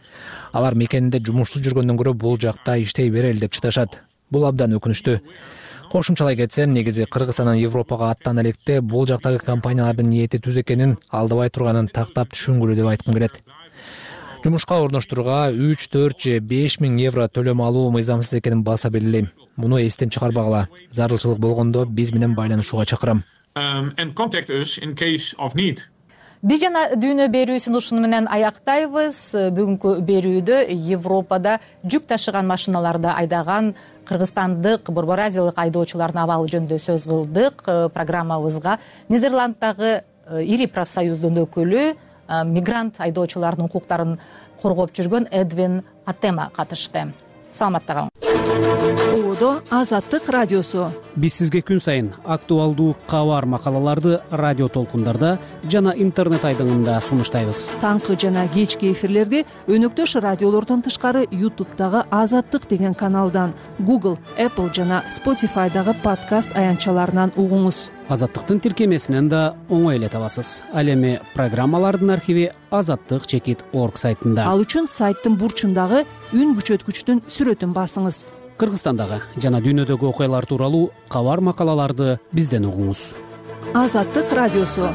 алар 0.52 0.74
мекенинде 0.74 1.18
жумушсуз 1.18 1.62
жүргөндөн 1.62 1.98
көрө 1.98 2.14
бул 2.14 2.38
жакта 2.38 2.78
иштей 2.78 3.10
берели 3.10 3.40
деп 3.40 3.52
чыдашат 3.52 3.98
бул 4.30 4.46
абдан 4.46 4.78
өкүнүчтүү 4.78 5.18
кошумчалай 5.90 6.36
кетсем 6.36 6.72
негизи 6.72 7.06
кыргызстандан 7.06 7.56
европага 7.56 8.10
аттанан 8.10 8.44
электе 8.44 8.80
бул 8.80 9.06
жактагы 9.06 9.38
компаниялардын 9.38 10.08
ниети 10.10 10.38
түз 10.38 10.60
экенин 10.62 10.96
алдабай 11.10 11.50
турганын 11.50 11.88
тактап 11.88 12.34
түшүнгүлө 12.34 12.74
деп 12.74 12.90
айткым 12.92 13.14
келет. 13.14 13.42
Жумушка 14.44 14.76
орноштурууга 14.78 15.50
үч 15.50 15.88
төрт 15.90 16.20
же 16.22 16.38
беш 16.38 16.76
миң 16.78 17.00
евро 17.02 17.26
төлөм 17.26 17.62
алуу 17.66 17.90
мыйзамсыз 17.90 18.38
экенин 18.38 18.62
баса 18.62 18.90
белгилейм. 18.90 19.32
Муну 19.56 19.80
эстен 19.80 20.10
чыгарбагыла. 20.10 20.68
Зарылчылык 20.92 21.38
болгондо 21.38 21.84
биз 21.86 22.12
менен 22.12 22.34
байланышууга 22.34 22.84
чакырам. 22.86 23.24
Um, 23.56 23.90
биз 26.42 26.60
жана 26.60 26.82
дүйнө 26.94 27.26
берүүсүн 27.32 27.78
ушуну 27.78 28.02
менен 28.04 28.28
аяктайбыз. 28.30 29.18
Бүгүнкү 29.56 29.96
берүүдө 30.06 30.62
европада 30.92 31.58
жүк 31.82 32.06
ташыган 32.12 32.46
машиналарды 32.46 33.08
айдаган 33.08 33.74
кыргызстандык 34.08 34.90
борбор 34.90 35.20
азиялык 35.26 35.58
айдоочулардын 35.58 36.22
абалы 36.22 36.48
жөнүндө 36.52 36.78
сөз 36.82 37.06
кылдык. 37.10 37.62
Программабызга 37.94 38.78
нидерланддагы 39.08 39.92
э, 39.92 40.42
ири 40.44 40.66
профсоюздун 40.66 41.42
өкүлү 41.44 41.84
э, 41.92 42.42
мигрант 42.46 43.00
айдоочулардын 43.02 43.68
укуктарын 43.68 44.18
коргоп 44.62 44.94
жүргөн 44.96 45.28
эдвин 45.30 45.82
атема 46.06 46.50
катышты 46.56 47.08
саламатта 47.56 47.98
калыңыз 48.00 48.16
ободо 49.36 49.62
азаттык 49.70 50.28
радиосу. 50.28 50.90
Биз 51.16 51.34
сизге 51.40 51.60
күн 51.60 51.80
сайын 51.80 52.10
актуалдуу 52.24 52.96
кабар 53.08 53.46
макалаларды 53.46 54.20
радио 54.30 54.68
толкундарда 54.68 55.38
жана 55.64 55.94
интернет 55.96 56.44
айдыңында 56.44 57.00
сунуштайбыз. 57.00 57.70
Таңкы 57.82 58.16
жана 58.20 58.46
кечки 58.48 58.92
эфирлерди 58.92 59.44
өнөктөш 59.66 60.16
радиолордон 60.20 60.82
тышкары 60.86 61.26
ютубтагы 61.30 62.04
азаттык 62.10 62.68
деген 62.68 62.94
каналдан 62.94 63.54
google 63.80 64.18
apple 64.38 64.72
жана 64.74 65.02
spotifydагы 65.08 65.96
подкаст 66.02 66.56
аянтчаларынан 66.56 67.32
угуңуз 67.36 67.90
азаттыктын 68.08 68.60
тиркемесинен 68.62 69.28
да 69.28 69.56
оңой 69.70 69.98
эле 69.98 70.08
табасыз. 70.08 70.60
Ал 70.72 70.86
эми 70.92 71.18
программалардын 71.34 72.14
архиви 72.14 72.50
азаттык 72.70 73.26
чекит 73.26 73.64
орг 73.72 73.98
сайтында. 73.98 74.46
Ал 74.46 74.62
үчүн 74.62 74.88
сайттын 74.90 75.36
бурчундагы 75.40 76.04
үн 76.32 76.54
күчөткүчтүн 76.58 77.24
сүрөтүн 77.26 77.74
басыңыз. 77.76 78.26
Кыргызстандагы 78.56 79.20
жана 79.42 79.60
дүйнөдөгү 79.60 80.08
окуялар 80.12 80.46
тууралуу 80.46 80.90
кабар 81.12 81.42
макалаларды 81.44 82.18
бизден 82.32 82.70
угуңуз. 82.70 83.10
Азаттык 83.74 84.32
радиосу 84.32 84.88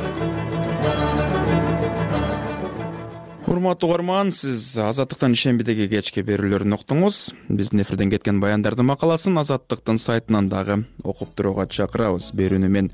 урматтуу 3.52 3.90
угарман 3.90 4.32
сиз 4.32 4.78
азаттыктын 4.80 5.34
ишембидеги 5.36 5.88
кечки 5.92 6.24
берүүлөрүн 6.24 6.76
уктуңуз. 6.78 7.18
Биздин 7.50 7.82
эфирден 7.84 8.12
кеткен 8.14 8.40
баяндардын 8.40 8.88
макаласын 8.88 9.40
азаттыктын 9.42 10.00
сайтынан 10.00 10.48
дагы 10.52 10.82
окуп 11.04 11.34
турууга 11.36 11.66
чакырабыз. 11.68 12.32
Берүүнү 12.38 12.70
мен 12.72 12.92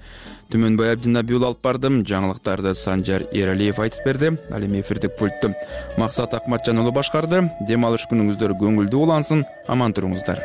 түмөнбай 0.53 0.95
абдинаби 0.95 1.37
уулу 1.37 1.51
алып 1.51 1.61
бардым. 1.65 2.01
Жаңылыктарды 2.07 2.73
санжар 2.73 3.27
эралиев 3.31 3.81
айтып 3.83 4.05
берди. 4.05 4.33
Ал 4.49 4.65
эми 4.65 4.81
эфирдик 4.81 5.17
пультту 5.19 5.53
максат 5.97 6.33
акматжан 6.33 6.81
уулу 6.81 6.95
башкарды. 6.95 7.45
Дем 7.67 7.85
алыш 7.85 8.09
күнүңүздөр 8.09 8.57
көңүлдүү 8.57 9.05
улансын. 9.05 9.45
Аман 9.67 9.93
туруңуздар 9.93 10.41